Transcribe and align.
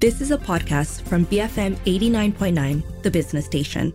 This 0.00 0.22
is 0.22 0.30
a 0.30 0.38
podcast 0.38 1.02
from 1.02 1.26
BFM 1.26 1.76
89.9, 1.84 3.02
the 3.02 3.10
business 3.10 3.44
station. 3.44 3.92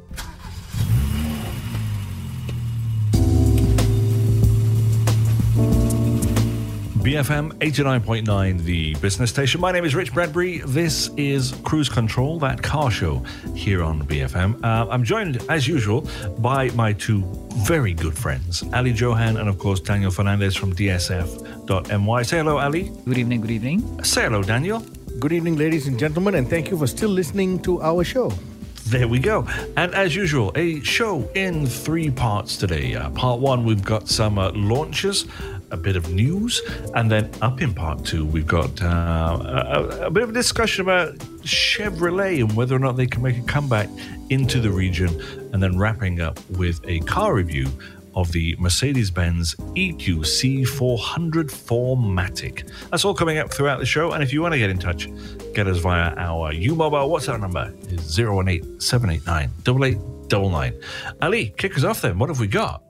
BFM 7.02 7.54
89.9, 7.54 8.64
the 8.66 8.94
business 8.98 9.32
station. 9.32 9.60
My 9.60 9.72
name 9.72 9.84
is 9.84 9.96
Rich 9.96 10.14
Bradbury. 10.14 10.60
This 10.60 11.10
is 11.18 11.56
Cruise 11.64 11.90
Control, 11.90 12.38
that 12.38 12.62
car 12.62 12.92
show 12.92 13.24
here 13.56 13.82
on 13.82 14.04
BFM. 14.04 14.64
Uh, 14.64 14.88
I'm 14.88 15.04
joined, 15.04 15.44
as 15.50 15.68
usual, 15.68 16.08
by 16.38 16.70
my 16.76 16.94
two 16.94 17.24
very 17.66 17.94
good 17.94 18.16
friends, 18.16 18.64
Ali 18.76 18.92
Johan 18.92 19.38
and, 19.38 19.50
of 19.50 19.58
course, 19.58 19.80
Daniel 19.80 20.12
Fernandez 20.12 20.56
from 20.56 20.72
DSF.my. 20.72 22.22
Say 22.22 22.38
hello, 22.38 22.60
Ali. 22.60 22.92
Good 23.06 23.18
evening, 23.18 23.42
good 23.42 23.52
evening. 23.52 24.04
Say 24.04 24.22
hello, 24.22 24.44
Daniel. 24.44 24.86
Good 25.20 25.32
evening, 25.32 25.56
ladies 25.56 25.88
and 25.88 25.98
gentlemen, 25.98 26.36
and 26.36 26.50
thank 26.50 26.70
you 26.70 26.78
for 26.78 26.88
still 26.88 27.10
listening 27.10 27.60
to 27.60 27.82
our 27.82 28.04
show. 28.04 28.34
There 28.88 29.08
we 29.08 29.18
go. 29.18 29.48
And 29.78 29.96
as 29.96 30.14
usual, 30.14 30.52
a 30.56 30.82
show 30.82 31.30
in 31.36 31.66
three 31.66 32.12
parts 32.12 32.58
today. 32.58 32.96
Uh, 32.96 33.10
part 33.12 33.40
one, 33.40 33.64
we've 33.64 33.84
got 33.84 34.10
some 34.10 34.38
uh, 34.38 34.52
launches 34.52 35.26
a 35.72 35.78
bit 35.78 35.96
of 35.96 36.12
news, 36.12 36.62
and 36.96 37.10
then 37.10 37.32
up 37.42 37.62
in 37.62 37.74
part 37.74 38.04
two, 38.04 38.26
we've 38.26 38.46
got 38.46 38.82
uh, 38.82 39.40
a, 39.42 40.06
a, 40.08 40.12
bit 40.12 40.24
of 40.24 40.30
a 40.30 40.34
discussion 40.34 40.82
about 40.82 41.16
Chevrolet 41.44 42.42
and 42.42 42.54
whether 42.54 42.76
or 42.76 42.80
not 42.80 42.98
they 42.98 43.08
can 43.08 43.24
make 43.24 43.38
a 43.38 43.44
comeback 43.44 43.90
into 44.30 44.60
the 44.60 44.70
region, 44.70 45.10
and 45.54 45.64
then 45.64 45.78
wrapping 45.78 46.20
up 46.20 46.38
with 46.52 46.82
a 46.86 47.00
car 47.02 47.36
review 47.36 47.68
of 48.16 48.32
the 48.32 48.56
Mercedes 48.60 49.12
Benz 49.12 49.56
EQC 49.56 50.68
400 50.68 51.50
4MATIC. 51.50 52.90
That's 52.90 53.06
all 53.06 53.14
coming 53.14 53.38
up 53.38 53.52
throughout 53.54 53.80
the 53.80 53.86
show. 53.86 54.12
And 54.12 54.24
if 54.24 54.32
you 54.34 54.42
want 54.42 54.54
to 54.54 54.60
get 54.60 54.70
in 54.70 54.78
touch, 54.80 55.10
get 55.54 55.68
us 55.68 55.78
via 55.78 56.14
our 56.16 56.54
U 56.54 56.76
Mobile 56.76 57.10
WhatsApp 57.10 57.40
number 57.40 57.74
is 57.90 58.20
018 58.20 58.80
789 58.80 59.50
8899. 59.62 60.74
Ali, 61.22 61.54
kick 61.58 61.78
us 61.78 61.84
off 61.84 62.02
then. 62.02 62.18
What 62.18 62.30
have 62.30 62.40
we 62.40 62.48
got? 62.48 62.82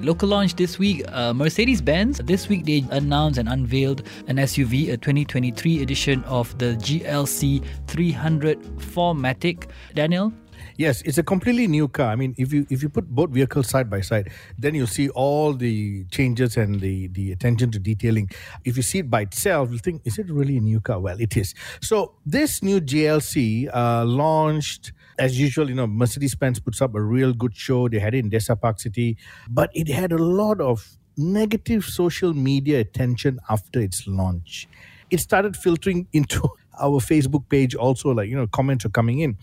Local 0.00 0.28
launch 0.28 0.56
this 0.56 0.80
week, 0.80 1.04
uh, 1.12 1.32
Mercedes 1.32 1.80
Benz. 1.80 2.18
This 2.18 2.48
week 2.48 2.64
they 2.64 2.84
announced 2.90 3.38
and 3.38 3.48
unveiled 3.48 4.02
an 4.26 4.36
SUV, 4.36 4.92
a 4.92 4.96
2023 4.96 5.80
edition 5.80 6.24
of 6.24 6.58
the 6.58 6.74
GLC 6.74 7.64
300 7.86 8.60
4MATIC. 8.60 9.68
Daniel? 9.94 10.32
Yes, 10.76 11.02
it's 11.02 11.18
a 11.18 11.22
completely 11.22 11.66
new 11.66 11.88
car. 11.88 12.06
I 12.12 12.16
mean, 12.16 12.34
if 12.38 12.52
you 12.52 12.66
if 12.70 12.82
you 12.82 12.88
put 12.88 13.08
both 13.08 13.30
vehicles 13.30 13.68
side 13.68 13.90
by 13.90 14.00
side, 14.00 14.30
then 14.58 14.74
you'll 14.74 14.86
see 14.86 15.08
all 15.10 15.52
the 15.52 16.04
changes 16.10 16.56
and 16.56 16.80
the 16.80 17.08
the 17.08 17.32
attention 17.32 17.70
to 17.72 17.78
detailing. 17.78 18.30
If 18.64 18.76
you 18.76 18.82
see 18.82 18.98
it 19.00 19.10
by 19.10 19.22
itself, 19.22 19.70
you 19.70 19.78
think, 19.78 20.02
is 20.04 20.18
it 20.18 20.30
really 20.30 20.56
a 20.56 20.60
new 20.60 20.80
car? 20.80 21.00
Well, 21.00 21.20
it 21.20 21.36
is. 21.36 21.54
So 21.80 22.14
this 22.24 22.62
new 22.62 22.80
GLC 22.80 23.68
uh, 23.72 24.04
launched 24.04 24.92
as 25.18 25.38
usual, 25.38 25.68
you 25.68 25.74
know, 25.74 25.86
Mercedes 25.86 26.34
Benz 26.34 26.58
puts 26.58 26.80
up 26.80 26.94
a 26.94 27.00
real 27.02 27.32
good 27.32 27.54
show. 27.56 27.88
They 27.88 27.98
had 27.98 28.14
it 28.14 28.18
in 28.18 28.30
Desa 28.30 28.58
Park 28.60 28.80
City, 28.80 29.18
but 29.48 29.70
it 29.74 29.88
had 29.88 30.10
a 30.12 30.18
lot 30.18 30.60
of 30.60 30.98
negative 31.16 31.84
social 31.84 32.32
media 32.32 32.80
attention 32.80 33.38
after 33.50 33.78
its 33.80 34.06
launch. 34.06 34.68
It 35.10 35.20
started 35.20 35.56
filtering 35.56 36.08
into 36.12 36.48
our 36.80 37.00
Facebook 37.00 37.48
page 37.48 37.74
also, 37.74 38.10
like, 38.10 38.28
you 38.28 38.36
know, 38.36 38.46
comments 38.46 38.84
are 38.84 38.90
coming 38.90 39.20
in. 39.20 39.36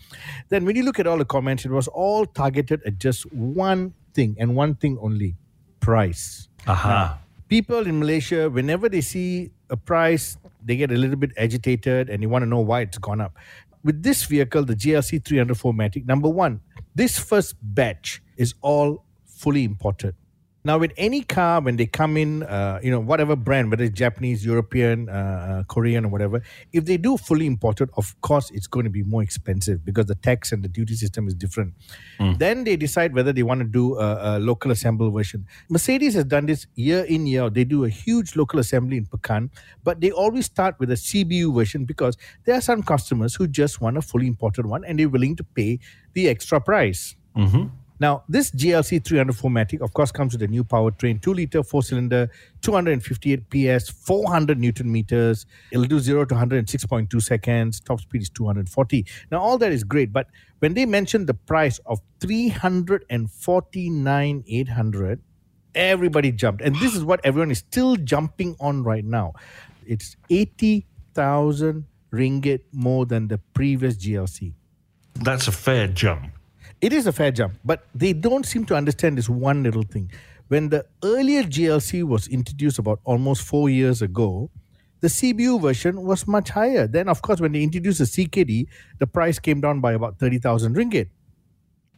Then 0.48 0.64
when 0.64 0.76
you 0.76 0.82
look 0.82 0.98
at 0.98 1.06
all 1.06 1.18
the 1.18 1.24
comments, 1.24 1.64
it 1.64 1.70
was 1.70 1.88
all 1.88 2.26
targeted 2.26 2.82
at 2.84 2.98
just 2.98 3.30
one 3.32 3.94
thing 4.14 4.36
and 4.38 4.56
one 4.56 4.74
thing 4.74 4.98
only 5.00 5.36
price. 5.80 6.48
Aha. 6.66 6.72
Uh-huh. 6.72 7.14
People 7.48 7.86
in 7.86 7.98
Malaysia, 7.98 8.48
whenever 8.48 8.88
they 8.88 9.00
see 9.00 9.50
a 9.70 9.76
price, 9.76 10.36
they 10.64 10.76
get 10.76 10.92
a 10.92 10.94
little 10.94 11.16
bit 11.16 11.32
agitated 11.36 12.08
and 12.08 12.22
they 12.22 12.26
want 12.26 12.42
to 12.42 12.46
know 12.46 12.60
why 12.60 12.82
it's 12.82 12.98
gone 12.98 13.20
up 13.20 13.36
with 13.82 14.02
this 14.02 14.24
vehicle, 14.24 14.64
the 14.64 14.76
GLC 14.76 15.24
300 15.24 15.56
4MATIC, 15.56 16.06
number 16.06 16.28
one, 16.28 16.60
this 16.94 17.18
first 17.18 17.54
batch 17.62 18.22
is 18.36 18.54
all 18.60 19.04
fully 19.26 19.64
imported. 19.64 20.14
Now, 20.62 20.76
with 20.76 20.92
any 20.98 21.22
car, 21.22 21.62
when 21.62 21.76
they 21.76 21.86
come 21.86 22.18
in, 22.18 22.42
uh, 22.42 22.80
you 22.82 22.90
know, 22.90 23.00
whatever 23.00 23.34
brand, 23.34 23.70
whether 23.70 23.84
it's 23.84 23.98
Japanese, 23.98 24.44
European, 24.44 25.08
uh, 25.08 25.12
uh, 25.12 25.62
Korean, 25.64 26.04
or 26.04 26.08
whatever, 26.08 26.42
if 26.72 26.84
they 26.84 26.98
do 26.98 27.16
fully 27.16 27.46
imported, 27.46 27.88
of 27.96 28.14
course, 28.20 28.50
it's 28.50 28.66
going 28.66 28.84
to 28.84 28.90
be 28.90 29.02
more 29.02 29.22
expensive 29.22 29.84
because 29.84 30.06
the 30.06 30.16
tax 30.16 30.52
and 30.52 30.62
the 30.62 30.68
duty 30.68 30.94
system 30.94 31.26
is 31.26 31.34
different. 31.34 31.72
Mm. 32.18 32.38
Then 32.38 32.64
they 32.64 32.76
decide 32.76 33.14
whether 33.14 33.32
they 33.32 33.42
want 33.42 33.60
to 33.60 33.66
do 33.66 33.98
a, 33.98 34.36
a, 34.36 34.38
local 34.38 34.70
assemble 34.70 35.10
version. 35.10 35.46
Mercedes 35.70 36.12
has 36.14 36.24
done 36.24 36.44
this 36.44 36.66
year 36.74 37.04
in, 37.04 37.26
year 37.26 37.44
out. 37.44 37.54
They 37.54 37.64
do 37.64 37.86
a 37.86 37.88
huge 37.88 38.36
local 38.36 38.58
assembly 38.58 38.98
in 38.98 39.06
Pekan, 39.06 39.48
but 39.82 40.02
they 40.02 40.10
always 40.10 40.44
start 40.44 40.76
with 40.78 40.90
a 40.90 40.94
CBU 40.94 41.54
version 41.54 41.86
because 41.86 42.18
there 42.44 42.54
are 42.54 42.60
some 42.60 42.82
customers 42.82 43.34
who 43.34 43.46
just 43.46 43.80
want 43.80 43.96
a 43.96 44.02
fully 44.02 44.26
imported 44.26 44.66
one 44.66 44.84
and 44.84 44.98
they're 44.98 45.08
willing 45.08 45.36
to 45.36 45.44
pay 45.44 45.78
the 46.12 46.28
extra 46.28 46.60
price. 46.60 47.16
Mm-hmm. 47.36 47.68
Now, 48.00 48.24
this 48.30 48.50
GLC 48.50 49.04
300 49.04 49.36
4MATIC, 49.36 49.82
of 49.82 49.92
course, 49.92 50.10
comes 50.10 50.32
with 50.32 50.40
a 50.40 50.46
new 50.46 50.64
powertrain 50.64 51.20
2 51.20 51.34
liter, 51.34 51.62
4 51.62 51.82
cylinder, 51.82 52.30
258 52.62 53.50
PS, 53.50 53.90
400 53.90 54.58
Newton 54.58 54.90
meters. 54.90 55.44
It'll 55.70 55.84
do 55.84 56.00
0 56.00 56.24
to 56.24 56.34
106.2 56.34 57.22
seconds. 57.22 57.78
Top 57.80 58.00
speed 58.00 58.22
is 58.22 58.30
240. 58.30 59.04
Now, 59.30 59.40
all 59.40 59.58
that 59.58 59.70
is 59.70 59.84
great, 59.84 60.14
but 60.14 60.28
when 60.60 60.72
they 60.72 60.86
mentioned 60.86 61.26
the 61.26 61.34
price 61.34 61.78
of 61.84 62.00
349,800, 62.20 65.20
everybody 65.74 66.32
jumped. 66.32 66.62
And 66.62 66.74
this 66.76 66.96
is 66.96 67.04
what 67.04 67.20
everyone 67.22 67.50
is 67.50 67.58
still 67.58 67.96
jumping 67.96 68.56
on 68.60 68.82
right 68.82 69.04
now. 69.04 69.34
It's 69.86 70.16
80,000 70.30 71.84
ringgit 72.12 72.60
more 72.72 73.04
than 73.04 73.28
the 73.28 73.36
previous 73.52 73.98
GLC. 73.98 74.54
That's 75.16 75.48
a 75.48 75.52
fair 75.52 75.86
jump 75.86 76.32
it 76.80 76.92
is 76.92 77.06
a 77.06 77.12
fair 77.12 77.30
jump, 77.30 77.54
but 77.64 77.86
they 77.94 78.12
don't 78.12 78.46
seem 78.46 78.64
to 78.66 78.74
understand 78.74 79.18
this 79.18 79.28
one 79.28 79.62
little 79.62 79.82
thing. 79.82 80.10
When 80.48 80.68
the 80.68 80.84
earlier 81.04 81.42
GLC 81.42 82.02
was 82.02 82.26
introduced 82.26 82.78
about 82.78 83.00
almost 83.04 83.42
four 83.42 83.70
years 83.70 84.02
ago, 84.02 84.50
the 85.00 85.08
CBU 85.08 85.60
version 85.60 86.02
was 86.02 86.26
much 86.26 86.50
higher. 86.50 86.86
Then, 86.86 87.08
of 87.08 87.22
course, 87.22 87.40
when 87.40 87.52
they 87.52 87.62
introduced 87.62 87.98
the 87.98 88.04
CKD, 88.04 88.66
the 88.98 89.06
price 89.06 89.38
came 89.38 89.60
down 89.60 89.80
by 89.80 89.92
about 89.92 90.18
30,000 90.18 90.74
ringgit. 90.74 91.08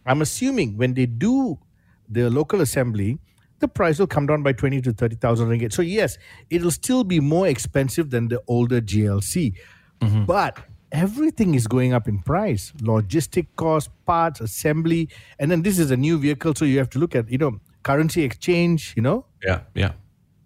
I'm 0.06 0.22
assuming 0.22 0.76
when 0.76 0.94
they 0.94 1.06
do 1.06 1.58
the 2.08 2.28
local 2.30 2.60
assembly, 2.60 3.18
the 3.60 3.68
price 3.68 3.98
will 3.98 4.06
come 4.06 4.26
down 4.26 4.42
by 4.42 4.52
20 4.52 4.80
to 4.82 4.92
30,000 4.92 5.48
ringgit. 5.48 5.72
So, 5.72 5.82
yes, 5.82 6.18
it'll 6.50 6.70
still 6.70 7.04
be 7.04 7.20
more 7.20 7.48
expensive 7.48 8.10
than 8.10 8.28
the 8.28 8.42
older 8.48 8.80
GLC. 8.80 9.54
Mm-hmm. 10.00 10.24
But 10.24 10.58
everything 10.92 11.54
is 11.54 11.66
going 11.66 11.92
up 11.92 12.06
in 12.06 12.18
price. 12.18 12.72
Logistic 12.78 13.46
cost 13.56 13.90
parts 14.04 14.40
assembly 14.40 15.08
and 15.38 15.50
then 15.50 15.62
this 15.62 15.78
is 15.78 15.90
a 15.90 15.96
new 15.96 16.18
vehicle 16.18 16.54
so 16.54 16.64
you 16.64 16.78
have 16.78 16.90
to 16.90 16.98
look 16.98 17.16
at 17.16 17.30
you 17.30 17.38
know 17.38 17.58
currency 17.82 18.22
exchange 18.22 18.92
you 18.94 19.02
know? 19.02 19.24
Yeah 19.42 19.60
yeah. 19.74 19.92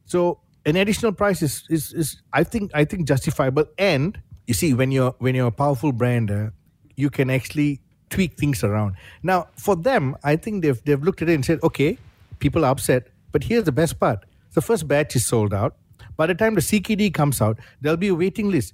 So 0.06 0.38
an 0.64 0.76
additional 0.76 1.12
price 1.12 1.42
is 1.42 1.64
is, 1.68 1.92
is 1.92 2.22
i 2.32 2.42
think 2.44 2.70
i 2.74 2.84
think 2.84 3.06
justifiable. 3.06 3.66
And 3.76 4.18
you 4.46 4.54
see 4.54 4.72
when 4.72 4.92
you're 4.92 5.14
when 5.18 5.34
you're 5.34 5.48
a 5.48 5.52
powerful 5.52 5.92
brand 5.92 6.30
uh, 6.30 6.50
you 6.94 7.10
can 7.10 7.28
actually 7.28 7.80
tweak 8.08 8.38
things 8.38 8.62
around. 8.62 8.94
Now 9.22 9.48
for 9.56 9.74
them 9.74 10.16
i 10.22 10.36
think 10.36 10.62
they've 10.62 10.82
they've 10.84 11.02
looked 11.02 11.22
at 11.22 11.28
it 11.28 11.34
and 11.34 11.44
said 11.44 11.58
okay 11.62 11.98
people 12.38 12.64
are 12.64 12.70
upset 12.70 13.08
but 13.32 13.44
here's 13.44 13.64
the 13.64 13.72
best 13.72 13.98
part. 14.00 14.20
The 14.54 14.62
first 14.62 14.88
batch 14.88 15.14
is 15.16 15.26
sold 15.26 15.52
out. 15.52 15.76
By 16.16 16.26
the 16.26 16.34
time 16.34 16.54
the 16.54 16.62
ckd 16.62 17.12
comes 17.12 17.42
out 17.42 17.58
there'll 17.80 17.98
be 17.98 18.08
a 18.08 18.14
waiting 18.14 18.48
list 18.50 18.72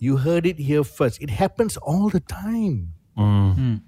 you 0.00 0.16
heard 0.16 0.46
it 0.46 0.58
here 0.58 0.82
first. 0.82 1.22
It 1.22 1.30
happens 1.30 1.76
all 1.76 2.08
the 2.08 2.18
time. 2.20 2.94
Mm. 3.16 3.82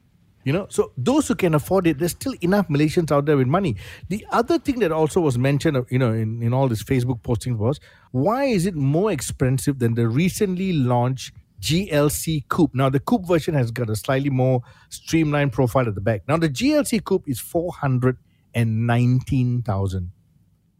You 0.44 0.52
know, 0.52 0.66
so 0.68 0.92
those 0.96 1.26
who 1.28 1.36
can 1.36 1.54
afford 1.54 1.86
it, 1.86 1.98
there's 1.98 2.10
still 2.12 2.34
enough 2.40 2.68
Malaysians 2.68 3.10
out 3.10 3.26
there 3.26 3.36
with 3.36 3.46
money. 3.46 3.76
The 4.08 4.26
other 4.30 4.58
thing 4.58 4.78
that 4.80 4.90
also 4.92 5.20
was 5.20 5.38
mentioned, 5.38 5.86
you 5.88 5.98
know, 5.98 6.12
in, 6.12 6.42
in 6.42 6.52
all 6.52 6.68
this 6.68 6.82
Facebook 6.82 7.22
posting 7.22 7.56
was 7.58 7.80
why 8.10 8.44
is 8.44 8.66
it 8.66 8.74
more 8.74 9.12
expensive 9.12 9.78
than 9.78 9.94
the 9.94 10.08
recently 10.08 10.74
launched 10.74 11.32
GLC 11.60 12.46
Coupe? 12.48 12.74
Now, 12.74 12.90
the 12.90 13.00
Coupe 13.00 13.26
version 13.26 13.54
has 13.54 13.70
got 13.70 13.88
a 13.88 13.96
slightly 13.96 14.28
more 14.30 14.60
streamlined 14.90 15.52
profile 15.52 15.88
at 15.88 15.94
the 15.94 16.00
back. 16.00 16.22
Now, 16.28 16.36
the 16.36 16.50
GLC 16.50 17.04
Coupe 17.04 17.28
is 17.28 17.40
419,000. 17.40 20.12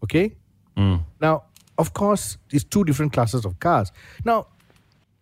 Okay? 0.03 0.37
Mm. 0.77 1.05
Now, 1.21 1.45
of 1.79 1.95
course, 1.95 2.37
it's 2.51 2.65
two 2.65 2.83
different 2.85 3.13
classes 3.13 3.45
of 3.45 3.61
cars. 3.61 3.93
Now, 4.25 4.49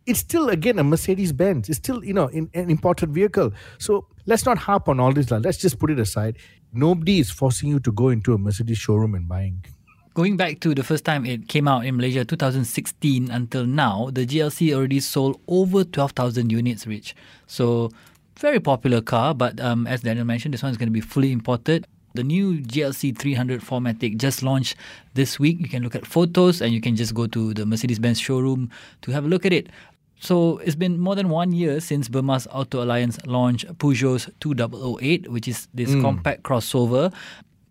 it's 0.07 0.21
still 0.21 0.49
again 0.49 0.79
a 0.79 0.85
Mercedes 0.85 1.33
Benz. 1.33 1.69
It's 1.69 1.79
still 1.79 2.05
you 2.05 2.15
know 2.15 2.27
in, 2.29 2.51
an 2.55 2.71
imported 2.71 3.13
vehicle. 3.13 3.53
So 3.79 4.07
let's 4.27 4.45
not 4.45 4.59
harp 4.59 4.89
on 4.89 5.01
all 5.01 5.13
this. 5.13 5.31
Let's 5.31 5.59
just 5.59 5.79
put 5.79 5.91
it 5.91 5.99
aside. 5.99 6.39
Nobody 6.73 7.19
is 7.19 7.31
forcing 7.31 7.69
you 7.69 7.81
to 7.81 7.93
go 7.93 8.09
into 8.09 8.33
a 8.33 8.39
Mercedes 8.39 8.79
showroom 8.79 9.15
and 9.15 9.29
buying. 9.29 9.65
Going 10.15 10.37
back 10.37 10.61
to 10.61 10.75
the 10.75 10.83
first 10.83 11.05
time 11.05 11.25
it 11.25 11.49
came 11.49 11.69
out 11.69 11.87
in 11.87 11.97
Malaysia, 11.97 12.25
2016 12.25 13.31
until 13.31 13.65
now, 13.65 14.11
the 14.13 14.27
GLC 14.27 14.75
already 14.75 15.01
sold 15.01 15.41
over 15.47 15.85
12,000 15.85 16.51
units, 16.51 16.87
Rich. 16.87 17.15
So 17.47 17.91
very 18.37 18.59
popular 18.59 19.03
car, 19.03 19.35
but 19.35 19.61
um, 19.61 19.87
as 19.87 20.01
Daniel 20.01 20.25
mentioned, 20.25 20.55
this 20.55 20.63
one 20.63 20.73
is 20.73 20.79
going 20.79 20.89
to 20.89 20.93
be 20.93 21.01
fully 21.01 21.31
imported. 21.31 21.87
The 22.15 22.25
new 22.25 22.59
GLC 22.59 23.17
300 23.17 23.61
4MATIC 23.61 24.17
just 24.17 24.43
launched 24.43 24.77
this 25.15 25.39
week. 25.39 25.61
You 25.61 25.69
can 25.69 25.83
look 25.83 25.95
at 25.95 26.07
photos 26.07 26.61
and 26.61 26.73
you 26.73 26.81
can 26.81 26.97
just 26.97 27.15
go 27.15 27.27
to 27.29 27.55
the 27.55 27.65
Mercedes 27.67 27.99
Benz 27.99 28.19
showroom 28.19 28.71
to 29.03 29.13
have 29.13 29.25
a 29.25 29.29
look 29.29 29.47
at 29.47 29.53
it. 29.53 29.69
So 30.21 30.59
it's 30.59 30.77
been 30.77 31.01
more 31.01 31.15
than 31.15 31.31
one 31.31 31.53
year 31.53 31.81
since 31.81 32.09
Bermaz 32.09 32.47
Auto 32.53 32.83
Alliance 32.85 33.19
launched 33.25 33.67
Peugeot's 33.79 34.29
2008, 34.41 35.31
which 35.33 35.49
is 35.49 35.69
this 35.73 35.95
compact 36.03 36.43
crossover. 36.43 37.13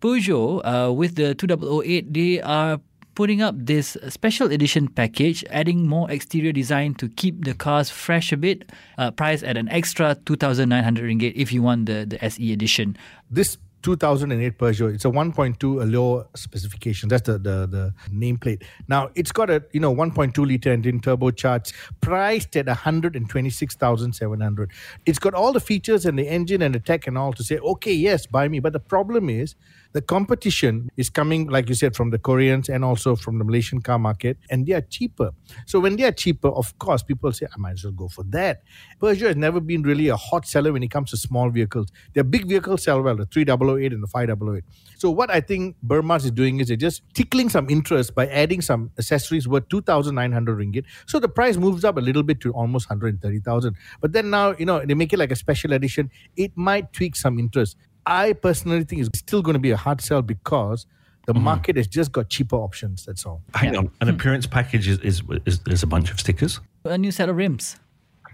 Peugeot, 0.00 0.60
uh, 0.64 0.92
with 0.92 1.14
the 1.14 1.34
2008, 1.34 2.12
they 2.12 2.40
are 2.40 2.80
putting 3.14 3.42
up 3.42 3.54
this 3.56 3.96
special 4.08 4.50
edition 4.50 4.88
package, 4.88 5.44
adding 5.50 5.86
more 5.86 6.10
exterior 6.10 6.52
design 6.52 6.94
to 6.94 7.08
keep 7.10 7.44
the 7.44 7.54
cars 7.54 7.90
fresh 7.90 8.32
a 8.32 8.36
bit, 8.36 8.70
uh, 8.98 9.10
priced 9.10 9.44
at 9.44 9.56
an 9.56 9.68
extra 9.68 10.16
2,900 10.24 11.04
ringgit 11.04 11.32
if 11.36 11.52
you 11.52 11.62
want 11.62 11.86
the, 11.86 12.06
the 12.08 12.24
SE 12.24 12.52
edition. 12.52 12.96
This 13.30 13.58
2008 13.82 14.58
Peugeot, 14.58 14.94
it's 14.94 15.04
a 15.04 15.08
1.2 15.08 15.82
a 15.82 15.86
low 15.86 16.26
specification. 16.34 17.08
That's 17.08 17.22
the, 17.22 17.38
the 17.38 17.66
the 17.66 17.94
nameplate. 18.12 18.62
Now 18.88 19.10
it's 19.14 19.32
got 19.32 19.50
a 19.50 19.62
you 19.72 19.80
know 19.80 19.94
1.2 19.94 20.46
liter 20.46 20.72
engine, 20.72 21.00
turbocharged, 21.00 21.72
priced 22.00 22.56
at 22.56 22.66
126,700. 22.66 24.70
It's 25.06 25.18
got 25.18 25.34
all 25.34 25.52
the 25.52 25.60
features 25.60 26.06
and 26.06 26.18
the 26.18 26.28
engine 26.28 26.62
and 26.62 26.74
the 26.74 26.80
tech 26.80 27.06
and 27.06 27.16
all 27.18 27.32
to 27.32 27.42
say, 27.44 27.58
okay, 27.58 27.92
yes, 27.92 28.26
buy 28.26 28.48
me. 28.48 28.60
But 28.60 28.72
the 28.72 28.80
problem 28.80 29.28
is 29.30 29.54
the 29.92 30.00
competition 30.00 30.88
is 30.96 31.10
coming, 31.10 31.48
like 31.48 31.68
you 31.68 31.74
said, 31.74 31.96
from 31.96 32.10
the 32.10 32.18
Koreans 32.18 32.68
and 32.68 32.84
also 32.84 33.16
from 33.16 33.38
the 33.38 33.44
Malaysian 33.44 33.80
car 33.80 33.98
market, 33.98 34.38
and 34.48 34.66
they 34.66 34.72
are 34.72 34.80
cheaper. 34.80 35.30
So 35.66 35.80
when 35.80 35.96
they 35.96 36.04
are 36.04 36.12
cheaper, 36.12 36.48
of 36.48 36.78
course, 36.78 37.02
people 37.02 37.32
say, 37.32 37.46
I 37.52 37.58
might 37.58 37.72
as 37.72 37.84
well 37.84 37.92
go 37.92 38.08
for 38.08 38.22
that. 38.28 38.62
Peugeot 39.00 39.28
has 39.28 39.36
never 39.36 39.60
been 39.60 39.82
really 39.82 40.08
a 40.08 40.16
hot 40.16 40.46
seller 40.46 40.72
when 40.72 40.82
it 40.82 40.90
comes 40.90 41.10
to 41.10 41.16
small 41.16 41.50
vehicles. 41.50 41.88
Their 42.14 42.24
big 42.24 42.46
vehicles 42.46 42.84
sell 42.84 43.02
well, 43.02 43.16
the 43.16 43.26
3008 43.26 43.92
and 43.92 44.02
the 44.02 44.06
5008. 44.06 44.64
So 44.96 45.10
what 45.10 45.30
I 45.30 45.40
think 45.40 45.76
Bermaz 45.84 46.24
is 46.24 46.30
doing 46.30 46.60
is 46.60 46.68
they're 46.68 46.76
just 46.76 47.02
tickling 47.14 47.48
some 47.48 47.68
interest 47.68 48.14
by 48.14 48.28
adding 48.28 48.60
some 48.60 48.90
accessories 48.98 49.48
worth 49.48 49.68
2,900 49.70 50.58
ringgit. 50.58 50.84
So 51.06 51.18
the 51.18 51.28
price 51.28 51.56
moves 51.56 51.84
up 51.84 51.96
a 51.96 52.00
little 52.00 52.22
bit 52.22 52.40
to 52.42 52.52
almost 52.52 52.88
130,000. 52.88 53.74
But 54.00 54.12
then 54.12 54.30
now, 54.30 54.54
you 54.58 54.66
know, 54.66 54.84
they 54.84 54.94
make 54.94 55.12
it 55.12 55.18
like 55.18 55.32
a 55.32 55.36
special 55.36 55.72
edition. 55.72 56.10
It 56.36 56.52
might 56.54 56.92
tweak 56.92 57.16
some 57.16 57.38
interest. 57.38 57.76
I 58.06 58.32
personally 58.32 58.84
think 58.84 59.02
it's 59.02 59.18
still 59.18 59.42
going 59.42 59.54
to 59.54 59.60
be 59.60 59.70
a 59.70 59.76
hard 59.76 60.00
sell 60.00 60.22
because 60.22 60.86
the 61.26 61.34
market 61.34 61.76
has 61.76 61.86
just 61.86 62.12
got 62.12 62.28
cheaper 62.28 62.56
options. 62.56 63.06
That's 63.06 63.24
all. 63.24 63.42
Hang 63.54 63.76
on. 63.76 63.90
An 64.00 64.08
appearance 64.08 64.46
package 64.46 64.88
is, 64.88 64.98
is, 65.00 65.22
is, 65.46 65.60
is 65.66 65.82
a 65.82 65.86
bunch 65.86 66.10
of 66.10 66.18
stickers. 66.18 66.60
A 66.84 66.98
new 66.98 67.12
set 67.12 67.28
of 67.28 67.36
rims. 67.36 67.76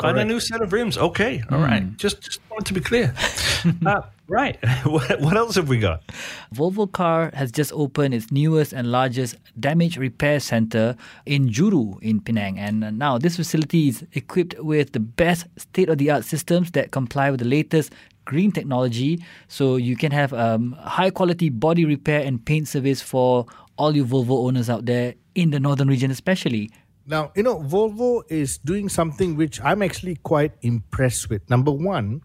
And 0.03 0.19
a 0.19 0.25
new 0.25 0.41
set 0.41 0.61
of 0.61 0.73
rims. 0.73 0.99
Okay. 0.99 1.43
All 1.51 1.59
right. 1.59 1.97
Just, 1.97 2.21
just 2.21 2.41
wanted 2.51 2.67
to 2.67 2.75
be 2.75 2.81
clear. 2.81 3.15
uh, 3.87 4.03
right. 4.29 4.59
what, 4.85 5.21
what 5.21 5.37
else 5.37 5.55
have 5.57 5.69
we 5.69 5.79
got? 5.79 6.07
Volvo 6.55 6.91
Car 6.91 7.31
has 7.35 7.51
just 7.51 7.73
opened 7.73 8.13
its 8.13 8.31
newest 8.31 8.73
and 8.73 8.93
largest 8.93 9.37
damage 9.59 9.97
repair 9.97 10.39
center 10.39 10.97
in 11.25 11.49
Juru 11.49 12.01
in 12.03 12.21
Penang. 12.21 12.59
And 12.59 12.85
uh, 12.85 12.91
now 12.91 13.17
this 13.17 13.37
facility 13.37 13.89
is 13.89 14.07
equipped 14.13 14.55
with 14.59 14.93
the 14.93 15.01
best 15.01 15.47
state 15.57 15.89
of 15.89 15.99
the 15.99 16.11
art 16.11 16.25
systems 16.25 16.71
that 16.73 16.91
comply 16.91 17.31
with 17.31 17.41
the 17.41 17.47
latest 17.47 17.93
green 18.26 18.52
technology. 18.52 19.25
So 19.49 19.76
you 19.76 19.96
can 19.96 20.12
have 20.12 20.34
um, 20.34 20.73
high 20.73 21.11
quality 21.11 21.49
body 21.49 21.87
repair 21.87 22.20
and 22.20 22.44
paint 22.44 22.69
service 22.69 23.00
for 23.00 23.46
all 23.78 23.96
you 23.96 24.05
Volvo 24.05 24.46
owners 24.46 24.69
out 24.69 24.84
there 24.84 25.14
in 25.34 25.50
the 25.50 25.61
northern 25.61 25.88
region, 25.88 26.11
especially. 26.11 26.70
Now, 27.06 27.31
you 27.37 27.43
know, 27.43 27.61
Volvo 27.61 28.23
is 28.28 28.58
doing 28.58 28.88
something 28.88 29.37
which 29.37 29.61
I'm 29.62 29.81
actually 29.81 30.17
quite 30.17 30.52
impressed 30.62 31.31
with. 31.31 31.49
Number 31.49 31.70
one, 31.70 32.20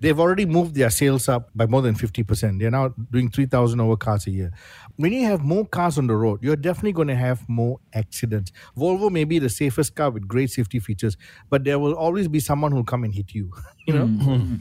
they've 0.00 0.18
already 0.20 0.46
moved 0.46 0.76
their 0.76 0.90
sales 0.90 1.28
up 1.28 1.50
by 1.54 1.66
more 1.66 1.82
than 1.82 1.96
50%. 1.96 2.60
They're 2.60 2.70
now 2.70 2.94
doing 3.10 3.28
3,000 3.28 3.80
over 3.80 3.96
cars 3.96 4.26
a 4.28 4.30
year. 4.30 4.52
When 4.96 5.12
you 5.12 5.24
have 5.24 5.40
more 5.40 5.66
cars 5.66 5.98
on 5.98 6.06
the 6.06 6.14
road, 6.14 6.40
you're 6.42 6.54
definitely 6.54 6.92
going 6.92 7.08
to 7.08 7.16
have 7.16 7.48
more 7.48 7.80
accidents. 7.92 8.52
Volvo 8.76 9.10
may 9.10 9.24
be 9.24 9.40
the 9.40 9.48
safest 9.48 9.96
car 9.96 10.10
with 10.10 10.28
great 10.28 10.50
safety 10.50 10.78
features, 10.78 11.16
but 11.50 11.64
there 11.64 11.80
will 11.80 11.94
always 11.94 12.28
be 12.28 12.38
someone 12.38 12.70
who'll 12.70 12.84
come 12.84 13.02
and 13.02 13.14
hit 13.14 13.34
you, 13.34 13.50
you 13.86 13.94
know? 13.94 14.58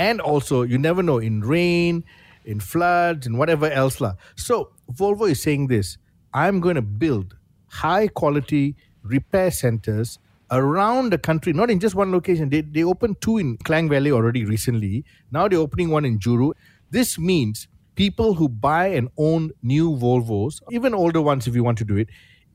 And 0.00 0.18
also, 0.18 0.62
you 0.62 0.78
never 0.78 1.02
know 1.02 1.18
in 1.18 1.42
rain, 1.42 2.04
in 2.46 2.58
floods, 2.58 3.26
and 3.26 3.36
whatever 3.36 3.70
else. 3.70 4.00
lah. 4.00 4.14
So, 4.34 4.70
Volvo 4.90 5.30
is 5.30 5.42
saying 5.42 5.66
this 5.66 5.98
I'm 6.32 6.60
going 6.60 6.76
to 6.76 6.82
build 7.04 7.36
high 7.68 8.08
quality 8.08 8.76
repair 9.02 9.50
centers 9.50 10.18
around 10.50 11.12
the 11.12 11.18
country, 11.18 11.52
not 11.52 11.70
in 11.70 11.78
just 11.80 11.94
one 11.94 12.10
location. 12.12 12.48
They, 12.48 12.62
they 12.62 12.82
opened 12.82 13.20
two 13.20 13.36
in 13.36 13.58
Klang 13.58 13.90
Valley 13.90 14.10
already 14.10 14.46
recently. 14.46 15.04
Now 15.30 15.48
they're 15.48 15.58
opening 15.58 15.90
one 15.90 16.06
in 16.06 16.18
Juru. 16.18 16.52
This 16.90 17.18
means 17.18 17.68
people 17.94 18.34
who 18.34 18.48
buy 18.48 18.86
and 18.88 19.10
own 19.18 19.50
new 19.62 19.90
Volvos, 19.92 20.60
even 20.70 20.94
older 20.94 21.20
ones 21.20 21.46
if 21.46 21.54
you 21.54 21.62
want 21.62 21.76
to 21.78 21.84
do 21.84 21.96
it, 21.96 22.08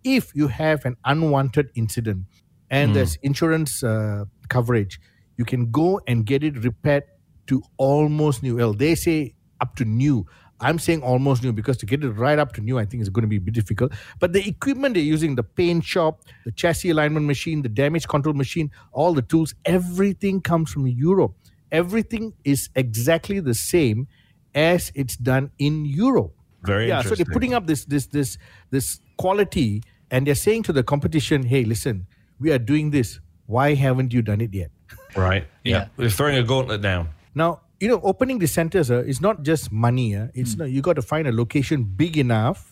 if 0.03 0.35
you 0.35 0.47
have 0.47 0.83
an 0.85 0.97
unwanted 1.05 1.69
incident 1.75 2.25
and 2.71 2.95
there's 2.95 3.17
insurance 3.21 3.83
uh, 3.83 4.25
coverage, 4.49 4.99
you 5.37 5.45
can 5.45 5.69
go 5.71 6.01
and 6.07 6.25
get 6.25 6.43
it 6.43 6.57
repaired 6.63 7.03
to 7.47 7.63
almost 7.77 8.43
new. 8.43 8.57
Well, 8.57 8.73
they 8.73 8.95
say 8.95 9.35
up 9.61 9.75
to 9.77 9.85
new. 9.85 10.25
I'm 10.61 10.79
saying 10.79 11.01
almost 11.03 11.43
new 11.43 11.51
because 11.51 11.77
to 11.77 11.85
get 11.85 12.03
it 12.03 12.11
right 12.11 12.39
up 12.39 12.53
to 12.53 12.61
new, 12.61 12.79
I 12.79 12.85
think 12.85 13.01
is 13.01 13.09
going 13.09 13.23
to 13.23 13.27
be 13.27 13.35
a 13.37 13.41
bit 13.41 13.53
difficult. 13.53 13.91
But 14.19 14.31
the 14.31 14.47
equipment 14.47 14.95
they're 14.95 15.03
using, 15.03 15.35
the 15.35 15.43
paint 15.43 15.83
shop, 15.83 16.21
the 16.45 16.51
chassis 16.51 16.91
alignment 16.91 17.25
machine, 17.25 17.61
the 17.61 17.69
damage 17.69 18.07
control 18.07 18.33
machine, 18.33 18.71
all 18.93 19.13
the 19.13 19.21
tools, 19.21 19.53
everything 19.65 20.41
comes 20.41 20.71
from 20.71 20.87
Europe. 20.87 21.33
Everything 21.71 22.33
is 22.45 22.69
exactly 22.75 23.41
the 23.41 23.53
same 23.53 24.07
as 24.53 24.91
it's 24.95 25.17
done 25.17 25.51
in 25.59 25.85
Europe. 25.85 26.33
Very 26.63 26.87
yeah, 26.87 27.01
so 27.01 27.15
they're 27.15 27.25
putting 27.25 27.53
up 27.53 27.67
this 27.67 27.85
this 27.85 28.07
this 28.07 28.37
this 28.71 28.99
quality 29.17 29.83
and 30.09 30.25
they're 30.25 30.35
saying 30.35 30.63
to 30.63 30.73
the 30.73 30.83
competition, 30.83 31.43
hey, 31.43 31.63
listen, 31.63 32.07
we 32.39 32.51
are 32.51 32.57
doing 32.57 32.91
this. 32.91 33.19
Why 33.47 33.75
haven't 33.75 34.13
you 34.13 34.21
done 34.21 34.41
it 34.41 34.53
yet? 34.53 34.71
Right. 35.15 35.47
Yeah. 35.63 35.87
they're 35.97 36.09
throwing 36.09 36.37
a 36.37 36.43
gauntlet 36.43 36.81
down. 36.81 37.09
Now, 37.35 37.61
you 37.79 37.89
know, 37.89 37.99
opening 38.03 38.39
the 38.39 38.47
centers 38.47 38.89
uh, 38.89 39.03
is 39.03 39.19
not 39.21 39.43
just 39.43 39.71
money. 39.71 40.15
Uh, 40.15 40.27
it's 40.33 40.55
not, 40.55 40.69
you 40.69 40.81
got 40.81 40.93
to 40.93 41.01
find 41.01 41.27
a 41.27 41.31
location 41.33 41.83
big 41.83 42.17
enough 42.17 42.71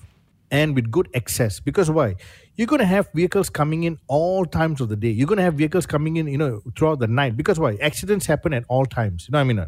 and 0.49 0.73
with 0.75 0.89
good 0.89 1.09
access. 1.13 1.59
Because 1.59 1.91
why? 1.91 2.15
You're 2.55 2.67
going 2.67 2.79
to 2.79 2.85
have 2.85 3.09
vehicles 3.13 3.49
coming 3.49 3.83
in 3.83 3.99
all 4.07 4.45
times 4.45 4.79
of 4.79 4.87
the 4.89 4.95
day. 4.95 5.09
You're 5.09 5.27
going 5.27 5.37
to 5.37 5.43
have 5.43 5.55
vehicles 5.55 5.85
coming 5.85 6.17
in, 6.17 6.27
you 6.27 6.37
know, 6.37 6.61
throughout 6.77 6.99
the 6.99 7.07
night. 7.07 7.35
Because 7.35 7.59
why? 7.59 7.75
Accidents 7.81 8.25
happen 8.25 8.53
at 8.53 8.63
all 8.69 8.85
times. 8.85 9.27
You 9.27 9.33
know 9.33 9.39
what 9.39 9.41
I 9.41 9.43
mean? 9.45 9.59
uh? 9.59 9.67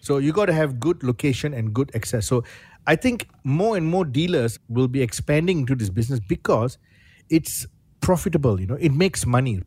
So 0.00 0.18
you 0.18 0.32
got 0.32 0.46
to 0.46 0.52
have 0.52 0.78
good 0.80 1.02
location 1.02 1.52
and 1.52 1.74
good 1.74 1.90
access. 1.94 2.26
So 2.26 2.44
I 2.86 2.96
think 2.96 3.28
more 3.44 3.76
and 3.76 3.84
more 3.86 4.04
dealers 4.04 4.58
will 4.68 4.88
be 4.88 5.02
expanding 5.02 5.58
into 5.60 5.74
this 5.74 5.90
business 5.90 6.20
because 6.20 6.78
it's 7.28 7.66
profitable. 8.00 8.60
You 8.60 8.68
know, 8.68 8.76
it 8.76 8.92
makes 8.92 9.26
money. 9.26 9.62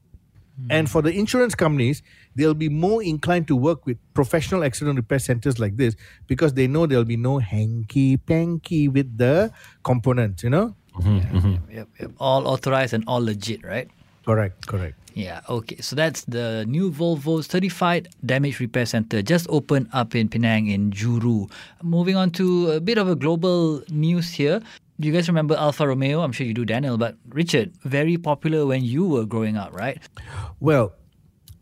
Hmm. 0.61 0.71
And 0.71 0.89
for 0.89 1.01
the 1.01 1.11
insurance 1.11 1.55
companies, 1.55 2.03
they'll 2.35 2.53
be 2.53 2.69
more 2.69 3.03
inclined 3.03 3.47
to 3.47 3.55
work 3.55 3.85
with 3.85 3.97
professional 4.13 4.63
accident 4.63 4.97
repair 4.97 5.19
centers 5.19 5.59
like 5.59 5.77
this 5.77 5.95
because 6.27 6.53
they 6.53 6.67
know 6.67 6.85
there'll 6.85 7.05
be 7.05 7.17
no 7.17 7.39
hanky 7.39 8.17
panky 8.17 8.87
with 8.87 9.17
the 9.17 9.51
components, 9.83 10.43
you 10.43 10.49
know? 10.49 10.75
Mm-hmm, 10.95 11.37
mm-hmm. 11.37 11.71
Yep, 11.71 11.87
yep. 11.99 12.11
All 12.19 12.47
authorized 12.47 12.93
and 12.93 13.03
all 13.07 13.23
legit, 13.23 13.63
right? 13.63 13.89
Correct, 14.25 14.67
correct. 14.67 14.95
Yeah, 15.15 15.41
okay. 15.49 15.77
So 15.81 15.95
that's 15.95 16.23
the 16.25 16.65
new 16.67 16.91
Volvo's 16.91 17.47
certified 17.47 18.09
damage 18.25 18.59
repair 18.59 18.85
center 18.85 19.21
just 19.21 19.47
opened 19.49 19.89
up 19.91 20.13
in 20.13 20.29
Penang 20.29 20.67
in 20.67 20.91
Juru. 20.91 21.49
Moving 21.81 22.15
on 22.15 22.31
to 22.31 22.71
a 22.71 22.79
bit 22.79 22.97
of 22.97 23.09
a 23.09 23.15
global 23.15 23.81
news 23.89 24.31
here. 24.31 24.61
You 25.01 25.13
guys 25.13 25.29
remember 25.29 25.55
Alfa 25.55 25.87
Romeo? 25.87 26.19
I'm 26.19 26.33
sure 26.33 26.45
you 26.45 26.53
do, 26.53 26.65
Daniel, 26.65 26.97
but 26.97 27.15
Richard, 27.29 27.71
very 27.85 28.17
popular 28.17 28.65
when 28.65 28.83
you 28.83 29.07
were 29.07 29.25
growing 29.25 29.55
up, 29.55 29.73
right? 29.73 29.97
Well, 30.59 30.91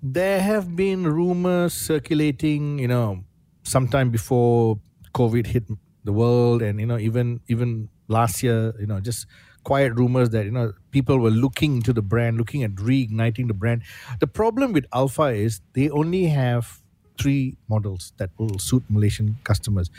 there 0.02 0.42
have 0.42 0.76
been 0.76 1.06
rumors 1.06 1.76
circulating, 1.76 2.80
you 2.80 2.88
know, 2.88 3.24
sometime 3.62 4.10
before 4.10 4.80
COVID 5.14 5.46
hit 5.46 5.66
the 6.04 6.14
world, 6.14 6.64
and 6.64 6.80
you 6.80 6.88
know, 6.88 6.98
even 6.98 7.42
even 7.48 7.90
last 8.08 8.42
year, 8.42 8.74
you 8.80 8.88
know, 8.88 9.00
just 9.00 9.28
quiet 9.64 9.94
rumors 9.94 10.32
that 10.32 10.46
you 10.46 10.52
know 10.52 10.74
people 10.90 11.20
were 11.20 11.30
looking 11.30 11.76
into 11.76 11.94
the 11.94 12.02
brand, 12.02 12.40
looking 12.40 12.64
at 12.64 12.72
reigniting 12.72 13.48
the 13.48 13.54
brand. 13.54 13.84
The 14.20 14.26
problem 14.26 14.74
with 14.74 14.88
Alfa 14.92 15.26
is 15.26 15.62
they 15.74 15.92
only 15.92 16.26
have 16.26 16.82
three 17.20 17.58
models 17.70 18.14
that 18.18 18.32
will 18.40 18.58
suit 18.58 18.84
Malaysian 18.90 19.38
customers. 19.44 19.92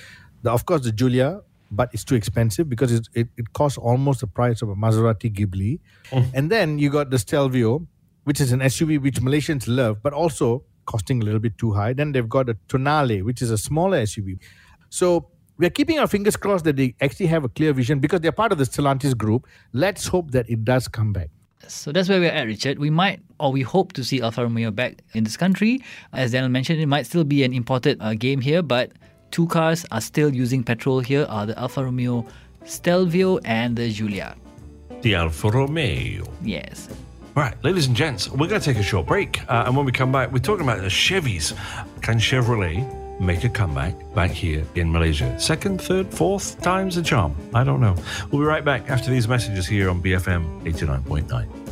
The, 0.43 0.51
of 0.51 0.67
course, 0.67 0.83
the 0.83 0.91
Giulia, 0.93 1.43
but 1.71 1.91
it's 1.93 2.05
too 2.05 2.15
expensive 2.15 2.69
because 2.69 2.93
it, 2.93 3.09
it, 3.15 3.29
it 3.37 3.53
costs 3.53 3.79
almost 3.79 4.21
the 4.21 4.27
price 4.27 4.63
of 4.63 4.69
a 4.69 4.75
Maserati 4.75 5.33
Ghibli. 5.33 5.81
And 6.35 6.51
then 6.51 6.79
you 6.79 6.91
got 6.91 7.11
the 7.11 7.19
Stelvio, 7.19 7.87
which 8.25 8.41
is 8.41 8.53
an 8.53 8.61
SUV 8.61 9.01
which 9.03 9.21
Malaysians 9.21 9.65
love, 9.67 10.03
but 10.03 10.13
also 10.13 10.65
costing 10.87 11.21
a 11.21 11.25
little 11.25 11.41
bit 11.41 11.59
too 11.59 11.73
high. 11.73 11.93
Then 11.93 12.13
they've 12.13 12.29
got 12.29 12.49
a 12.49 12.55
Tonale, 12.69 13.23
which 13.23 13.43
is 13.43 13.51
a 13.51 13.59
smaller 13.59 14.03
SUV. 14.03 14.39
So 14.89 15.29
we're 15.59 15.71
keeping 15.71 15.99
our 15.99 16.07
fingers 16.07 16.37
crossed 16.37 16.65
that 16.65 16.77
they 16.77 16.95
actually 17.01 17.27
have 17.27 17.45
a 17.45 17.49
clear 17.49 17.73
vision 17.73 17.99
because 17.99 18.21
they're 18.21 18.33
part 18.33 18.53
of 18.53 18.59
the 18.59 18.65
Stellantis 18.65 19.17
group. 19.17 19.47
Let's 19.73 20.07
hope 20.07 20.31
that 20.31 20.49
it 20.49 20.65
does 20.65 20.89
come 20.89 21.13
back. 21.13 21.31
So 21.67 21.93
that's 21.93 22.09
where 22.09 22.21
we're 22.21 22.31
at, 22.31 22.47
Richard. 22.47 22.79
We 22.79 22.89
might 22.89 23.21
or 23.39 23.53
we 23.53 23.63
hope 23.63 23.93
to 23.95 24.05
see 24.05 24.23
Alfa 24.23 24.43
Romeo 24.45 24.71
back 24.71 25.03
in 25.13 25.25
this 25.25 25.37
country. 25.37 25.83
As 26.13 26.33
Daniel 26.33 26.49
mentioned, 26.49 26.81
it 26.81 26.87
might 26.87 27.07
still 27.07 27.25
be 27.25 27.43
an 27.45 27.53
imported 27.53 27.99
uh, 28.01 28.15
game 28.15 28.41
here, 28.41 28.63
but 28.63 28.93
two 29.31 29.47
cars 29.47 29.87
are 29.91 30.01
still 30.01 30.35
using 30.35 30.63
petrol 30.63 31.01
here 31.01 31.27
are 31.29 31.47
the 31.47 31.59
Alfa 31.59 31.85
Romeo 31.85 32.27
Stelvio 32.65 33.39
and 33.45 33.77
the 33.77 33.91
Giulia. 33.91 34.37
The 35.03 35.15
Alfa 35.15 35.51
Romeo. 35.51 36.25
Yes. 36.43 36.89
Right, 37.35 37.55
ladies 37.63 37.87
and 37.87 37.97
gents, 37.97 38.29
we're 38.29 38.49
going 38.49 38.61
to 38.61 38.65
take 38.65 38.79
a 38.79 38.83
short 38.83 39.07
break. 39.07 39.41
Uh, 39.49 39.65
and 39.67 39.77
when 39.77 39.87
we 39.87 39.93
come 39.93 40.11
back, 40.11 40.33
we're 40.33 40.39
talking 40.41 40.65
about 40.65 40.81
the 40.81 40.89
Chevys. 40.89 41.57
Can 42.03 42.19
Chevrolet 42.19 43.21
make 43.21 43.45
a 43.45 43.49
comeback 43.49 43.95
back 44.15 44.33
here 44.33 44.67
in 44.75 44.91
Malaysia? 44.91 45.39
Second, 45.39 45.81
third, 45.81 46.13
fourth 46.13 46.61
time's 46.63 46.97
the 46.97 47.03
charm. 47.03 47.37
I 47.55 47.63
don't 47.65 47.81
know. 47.81 47.95
We'll 48.31 48.43
be 48.43 48.47
right 48.47 48.65
back 48.65 48.91
after 48.91 49.11
these 49.11 49.29
messages 49.29 49.67
here 49.67 49.89
on 49.89 50.03
BFM 50.03 50.63
89.9. 50.65 51.68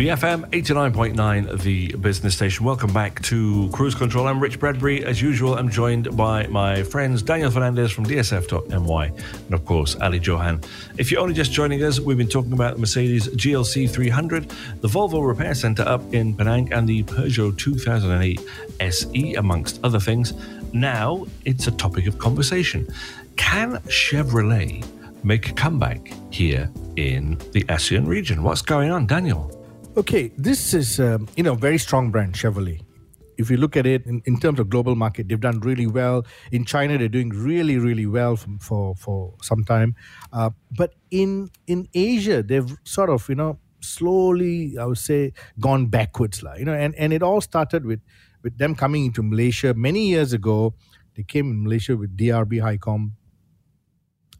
BFM 0.00 0.48
89.9, 0.48 1.60
the 1.60 1.94
business 1.96 2.34
station. 2.34 2.64
Welcome 2.64 2.90
back 2.90 3.20
to 3.24 3.68
Cruise 3.70 3.94
Control. 3.94 4.28
I'm 4.28 4.40
Rich 4.40 4.58
Bradbury. 4.58 5.04
As 5.04 5.20
usual, 5.20 5.58
I'm 5.58 5.68
joined 5.68 6.16
by 6.16 6.46
my 6.46 6.82
friends 6.84 7.20
Daniel 7.20 7.50
Fernandez 7.50 7.92
from 7.92 8.06
DSF.my 8.06 9.04
and, 9.04 9.52
of 9.52 9.66
course, 9.66 9.96
Ali 9.96 10.18
Johan. 10.18 10.62
If 10.96 11.10
you're 11.10 11.20
only 11.20 11.34
just 11.34 11.52
joining 11.52 11.82
us, 11.82 12.00
we've 12.00 12.16
been 12.16 12.30
talking 12.30 12.54
about 12.54 12.76
the 12.76 12.80
Mercedes 12.80 13.28
GLC 13.28 13.90
300, 13.90 14.48
the 14.80 14.88
Volvo 14.88 15.22
Repair 15.28 15.54
Centre 15.54 15.82
up 15.82 16.00
in 16.14 16.34
Penang, 16.34 16.72
and 16.72 16.88
the 16.88 17.02
Peugeot 17.02 17.58
2008 17.58 18.40
SE, 18.80 19.34
amongst 19.34 19.84
other 19.84 20.00
things. 20.00 20.32
Now 20.72 21.26
it's 21.44 21.66
a 21.66 21.72
topic 21.72 22.06
of 22.06 22.18
conversation. 22.18 22.88
Can 23.36 23.72
Chevrolet 23.88 24.82
make 25.24 25.50
a 25.50 25.52
comeback 25.52 26.10
here 26.30 26.70
in 26.96 27.36
the 27.52 27.64
ASEAN 27.64 28.06
region? 28.06 28.42
What's 28.42 28.62
going 28.62 28.90
on, 28.90 29.06
Daniel? 29.06 29.59
Okay, 30.00 30.32
this 30.38 30.72
is 30.72 30.98
um, 30.98 31.28
you 31.36 31.42
know 31.42 31.54
very 31.54 31.76
strong 31.76 32.10
brand 32.10 32.32
Chevrolet. 32.32 32.80
If 33.36 33.50
you 33.50 33.58
look 33.58 33.76
at 33.76 33.84
it 33.84 34.06
in, 34.06 34.22
in 34.24 34.40
terms 34.40 34.58
of 34.58 34.70
global 34.70 34.96
market, 34.96 35.28
they've 35.28 35.38
done 35.38 35.60
really 35.60 35.86
well. 35.86 36.24
In 36.52 36.64
China, 36.64 36.96
they're 36.96 37.06
doing 37.06 37.28
really 37.28 37.76
really 37.76 38.06
well 38.06 38.34
from, 38.36 38.58
for 38.60 38.94
for 38.96 39.34
some 39.42 39.62
time. 39.62 39.94
Uh, 40.32 40.52
but 40.70 40.94
in 41.10 41.50
in 41.66 41.86
Asia, 41.92 42.42
they've 42.42 42.78
sort 42.84 43.10
of 43.10 43.28
you 43.28 43.34
know 43.34 43.58
slowly 43.80 44.78
I 44.78 44.86
would 44.86 44.96
say 44.96 45.34
gone 45.60 45.88
backwards, 45.88 46.42
lah. 46.42 46.54
You 46.54 46.64
know, 46.64 46.72
and 46.72 46.94
and 46.94 47.12
it 47.12 47.22
all 47.22 47.42
started 47.42 47.84
with 47.84 48.00
with 48.42 48.56
them 48.56 48.74
coming 48.74 49.04
into 49.04 49.22
Malaysia 49.22 49.74
many 49.74 50.08
years 50.08 50.32
ago. 50.32 50.72
They 51.14 51.24
came 51.24 51.50
in 51.50 51.62
Malaysia 51.62 51.94
with 51.94 52.16
DRB 52.16 52.62
HICOM. 52.62 53.10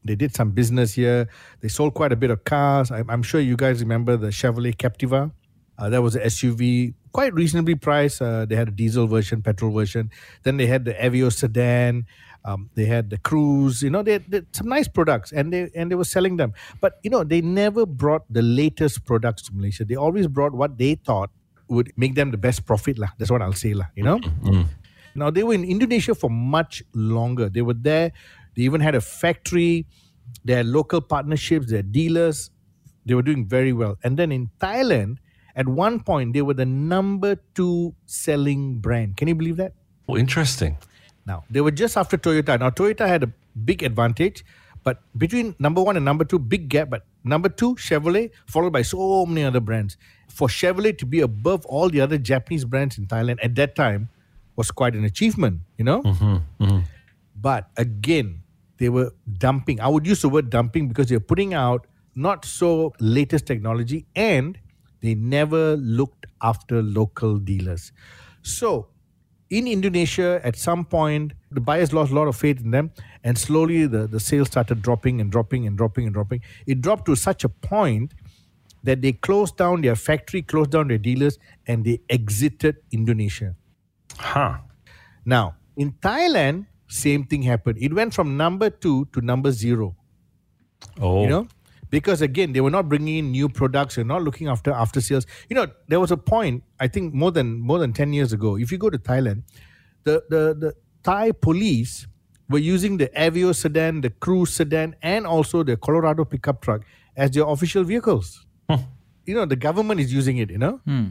They 0.06 0.16
did 0.16 0.34
some 0.34 0.52
business 0.52 0.94
here. 0.94 1.28
They 1.60 1.68
sold 1.68 1.92
quite 1.92 2.12
a 2.12 2.16
bit 2.16 2.30
of 2.30 2.44
cars. 2.44 2.90
I'm, 2.90 3.10
I'm 3.10 3.22
sure 3.22 3.42
you 3.42 3.58
guys 3.58 3.80
remember 3.82 4.16
the 4.16 4.28
Chevrolet 4.28 4.74
Captiva. 4.74 5.32
Uh, 5.80 5.88
that 5.88 6.02
was 6.02 6.14
an 6.14 6.22
SUV, 6.22 6.92
quite 7.12 7.32
reasonably 7.32 7.74
priced. 7.74 8.20
Uh, 8.20 8.44
they 8.44 8.54
had 8.54 8.68
a 8.68 8.70
diesel 8.70 9.06
version, 9.06 9.40
petrol 9.40 9.72
version. 9.72 10.10
Then 10.42 10.58
they 10.58 10.66
had 10.66 10.84
the 10.84 10.92
Aveo 10.92 11.32
sedan. 11.32 12.04
Um, 12.44 12.70
they 12.74 12.84
had 12.84 13.08
the 13.08 13.16
Cruze. 13.18 13.82
You 13.82 13.90
know, 13.90 14.02
they, 14.02 14.18
they 14.18 14.42
some 14.52 14.68
nice 14.68 14.88
products, 14.88 15.32
and 15.32 15.52
they 15.52 15.70
and 15.74 15.90
they 15.90 15.94
were 15.94 16.04
selling 16.04 16.36
them. 16.36 16.52
But 16.80 16.98
you 17.02 17.10
know, 17.10 17.24
they 17.24 17.40
never 17.40 17.86
brought 17.86 18.24
the 18.30 18.42
latest 18.42 19.04
products 19.04 19.42
to 19.48 19.54
Malaysia. 19.54 19.84
They 19.84 19.96
always 19.96 20.26
brought 20.26 20.52
what 20.52 20.76
they 20.76 20.94
thought 20.94 21.30
would 21.68 21.92
make 21.96 22.14
them 22.14 22.30
the 22.30 22.36
best 22.36 22.66
profit, 22.66 22.98
lah. 22.98 23.08
That's 23.18 23.30
what 23.30 23.40
I'll 23.42 23.52
say, 23.52 23.74
lah. 23.74 23.86
You 23.94 24.04
know. 24.04 24.18
Mm-hmm. 24.18 24.62
Now 25.14 25.30
they 25.30 25.42
were 25.42 25.54
in 25.54 25.64
Indonesia 25.64 26.14
for 26.14 26.30
much 26.30 26.82
longer. 26.94 27.48
They 27.48 27.62
were 27.62 27.74
there. 27.74 28.12
They 28.54 28.62
even 28.62 28.80
had 28.80 28.94
a 28.94 29.00
factory. 29.00 29.86
They 30.44 30.54
had 30.54 30.66
local 30.66 31.00
partnerships. 31.00 31.72
Had 31.72 31.92
dealers. 31.92 32.50
They 33.06 33.14
were 33.14 33.22
doing 33.22 33.46
very 33.46 33.72
well. 33.72 33.96
And 34.04 34.16
then 34.16 34.30
in 34.30 34.50
Thailand, 34.60 35.18
at 35.60 35.68
one 35.68 36.00
point, 36.00 36.32
they 36.32 36.40
were 36.40 36.54
the 36.54 36.64
number 36.64 37.36
two 37.54 37.94
selling 38.06 38.78
brand. 38.78 39.18
Can 39.18 39.28
you 39.28 39.34
believe 39.34 39.58
that? 39.58 39.74
Oh, 40.08 40.16
interesting. 40.16 40.78
Now, 41.26 41.44
they 41.50 41.60
were 41.60 41.70
just 41.70 41.98
after 41.98 42.16
Toyota. 42.16 42.58
Now, 42.58 42.70
Toyota 42.70 43.06
had 43.06 43.22
a 43.24 43.30
big 43.70 43.82
advantage, 43.82 44.42
but 44.84 45.02
between 45.18 45.54
number 45.58 45.82
one 45.82 45.96
and 45.96 46.04
number 46.04 46.24
two, 46.24 46.38
big 46.38 46.70
gap. 46.70 46.88
But 46.88 47.04
number 47.24 47.50
two, 47.50 47.74
Chevrolet, 47.74 48.30
followed 48.46 48.72
by 48.72 48.80
so 48.80 49.26
many 49.26 49.44
other 49.44 49.60
brands. 49.60 49.98
For 50.28 50.48
Chevrolet 50.48 50.96
to 50.96 51.04
be 51.04 51.20
above 51.20 51.66
all 51.66 51.90
the 51.90 52.00
other 52.00 52.16
Japanese 52.16 52.64
brands 52.64 52.96
in 52.96 53.06
Thailand 53.06 53.38
at 53.42 53.54
that 53.56 53.76
time 53.76 54.08
was 54.56 54.70
quite 54.70 54.94
an 54.94 55.04
achievement, 55.04 55.60
you 55.76 55.84
know? 55.84 56.00
Mm-hmm, 56.02 56.64
mm-hmm. 56.64 56.80
But 57.36 57.68
again, 57.76 58.42
they 58.78 58.88
were 58.88 59.12
dumping. 59.44 59.78
I 59.78 59.88
would 59.88 60.06
use 60.06 60.22
the 60.22 60.30
word 60.30 60.48
dumping 60.48 60.88
because 60.88 61.08
they're 61.08 61.20
putting 61.20 61.52
out 61.52 61.86
not 62.14 62.46
so 62.46 62.94
latest 62.98 63.46
technology 63.46 64.06
and 64.16 64.58
they 65.00 65.14
never 65.14 65.76
looked 65.76 66.26
after 66.42 66.82
local 66.82 67.38
dealers. 67.38 67.92
So, 68.42 68.88
in 69.50 69.66
Indonesia, 69.66 70.40
at 70.44 70.56
some 70.56 70.84
point, 70.84 71.32
the 71.50 71.60
buyers 71.60 71.92
lost 71.92 72.12
a 72.12 72.14
lot 72.14 72.28
of 72.28 72.36
faith 72.36 72.60
in 72.60 72.70
them, 72.70 72.92
and 73.24 73.36
slowly 73.36 73.86
the, 73.86 74.06
the 74.06 74.20
sales 74.20 74.46
started 74.46 74.80
dropping 74.80 75.20
and 75.20 75.30
dropping 75.30 75.66
and 75.66 75.76
dropping 75.76 76.06
and 76.06 76.14
dropping. 76.14 76.40
It 76.66 76.80
dropped 76.80 77.06
to 77.06 77.16
such 77.16 77.42
a 77.42 77.48
point 77.48 78.14
that 78.84 79.02
they 79.02 79.12
closed 79.12 79.56
down 79.56 79.82
their 79.82 79.96
factory, 79.96 80.42
closed 80.42 80.70
down 80.70 80.88
their 80.88 80.98
dealers, 80.98 81.38
and 81.66 81.84
they 81.84 82.00
exited 82.08 82.76
Indonesia. 82.92 83.56
Huh. 84.16 84.58
Now, 85.24 85.56
in 85.76 85.92
Thailand, 85.92 86.66
same 86.88 87.24
thing 87.24 87.42
happened. 87.42 87.78
It 87.80 87.92
went 87.92 88.14
from 88.14 88.36
number 88.36 88.70
two 88.70 89.06
to 89.12 89.20
number 89.20 89.50
zero. 89.50 89.96
Oh. 91.00 91.22
You 91.22 91.28
know, 91.28 91.48
because 91.90 92.22
again, 92.22 92.52
they 92.52 92.60
were 92.60 92.70
not 92.70 92.88
bringing 92.88 93.18
in 93.18 93.30
new 93.32 93.48
products. 93.48 93.96
They're 93.96 94.04
not 94.04 94.22
looking 94.22 94.48
after 94.48 94.72
after 94.72 95.00
sales. 95.00 95.26
You 95.48 95.56
know, 95.56 95.66
there 95.88 96.00
was 96.00 96.10
a 96.10 96.16
point. 96.16 96.62
I 96.78 96.88
think 96.88 97.12
more 97.12 97.30
than 97.30 97.60
more 97.60 97.78
than 97.78 97.92
ten 97.92 98.12
years 98.12 98.32
ago. 98.32 98.56
If 98.56 98.72
you 98.72 98.78
go 98.78 98.90
to 98.90 98.98
Thailand, 98.98 99.42
the 100.04 100.22
the 100.30 100.54
the 100.58 100.74
Thai 101.02 101.32
police 101.32 102.06
were 102.48 102.58
using 102.58 102.96
the 102.96 103.08
Aveo 103.08 103.54
sedan, 103.54 104.00
the 104.00 104.10
Cruze 104.10 104.48
sedan, 104.48 104.96
and 105.02 105.26
also 105.26 105.62
the 105.62 105.76
Colorado 105.76 106.24
pickup 106.24 106.62
truck 106.62 106.82
as 107.16 107.32
their 107.32 107.46
official 107.46 107.84
vehicles. 107.84 108.46
You 109.26 109.34
know, 109.34 109.44
the 109.44 109.56
government 109.56 110.00
is 110.00 110.12
using 110.12 110.38
it. 110.38 110.50
You 110.50 110.58
know. 110.58 110.80
Hmm. 110.84 111.08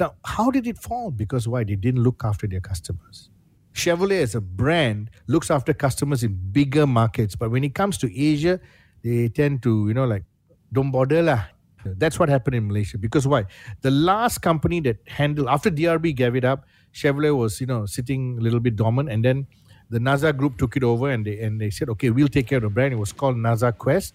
Now, 0.00 0.14
how 0.24 0.50
did 0.50 0.66
it 0.66 0.78
fall? 0.78 1.10
Because 1.10 1.46
why? 1.46 1.64
They 1.64 1.76
didn't 1.76 2.02
look 2.02 2.22
after 2.24 2.46
their 2.46 2.60
customers. 2.60 3.28
Chevrolet 3.74 4.22
as 4.22 4.34
a 4.34 4.40
brand 4.40 5.10
looks 5.26 5.50
after 5.50 5.72
customers 5.72 6.22
in 6.22 6.38
bigger 6.52 6.86
markets, 6.86 7.36
but 7.36 7.50
when 7.50 7.64
it 7.64 7.74
comes 7.74 7.98
to 7.98 8.06
Asia, 8.18 8.60
they 9.02 9.28
tend 9.28 9.62
to, 9.64 9.88
you 9.88 9.94
know, 9.94 10.04
like, 10.04 10.24
don't 10.72 10.90
bother 10.90 11.22
lah. 11.22 11.44
That's 11.84 12.18
what 12.18 12.28
happened 12.28 12.56
in 12.56 12.68
Malaysia. 12.68 12.96
Because 12.98 13.26
why? 13.26 13.44
The 13.80 13.90
last 13.90 14.38
company 14.38 14.80
that 14.80 14.98
handled, 15.06 15.48
after 15.48 15.70
DRB 15.70 16.14
gave 16.14 16.36
it 16.36 16.44
up, 16.44 16.64
Chevrolet 16.94 17.36
was, 17.36 17.60
you 17.60 17.66
know, 17.66 17.86
sitting 17.86 18.38
a 18.38 18.40
little 18.40 18.60
bit 18.60 18.76
dormant. 18.76 19.10
And 19.10 19.24
then 19.24 19.46
the 19.90 19.98
Naza 19.98 20.36
group 20.36 20.58
took 20.58 20.76
it 20.76 20.84
over 20.84 21.10
and 21.10 21.26
they, 21.26 21.40
and 21.40 21.60
they 21.60 21.70
said, 21.70 21.88
okay, 21.90 22.10
we'll 22.10 22.28
take 22.28 22.46
care 22.46 22.58
of 22.58 22.62
the 22.62 22.70
brand. 22.70 22.92
It 22.94 22.98
was 22.98 23.12
called 23.12 23.36
Naza 23.36 23.76
Quest. 23.76 24.14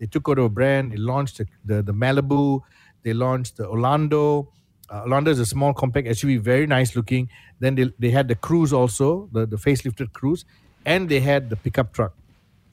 They 0.00 0.06
took 0.06 0.28
over 0.28 0.42
the 0.42 0.48
brand. 0.48 0.92
They 0.92 0.96
launched 0.96 1.38
the, 1.38 1.46
the, 1.64 1.82
the 1.82 1.92
Malibu. 1.92 2.60
They 3.04 3.12
launched 3.12 3.58
the 3.58 3.68
Orlando. 3.68 4.50
Uh, 4.90 5.02
Orlando 5.02 5.30
is 5.30 5.38
a 5.38 5.46
small 5.46 5.72
compact 5.72 6.08
SUV, 6.08 6.40
very 6.40 6.66
nice 6.66 6.94
looking. 6.96 7.30
Then 7.60 7.74
they, 7.74 7.92
they 7.98 8.10
had 8.10 8.28
the 8.28 8.34
Cruze 8.34 8.72
also, 8.72 9.28
the, 9.32 9.46
the 9.46 9.56
facelifted 9.56 10.12
Cruze, 10.12 10.44
and 10.84 11.08
they 11.08 11.20
had 11.20 11.48
the 11.48 11.56
pickup 11.56 11.92
truck, 11.92 12.14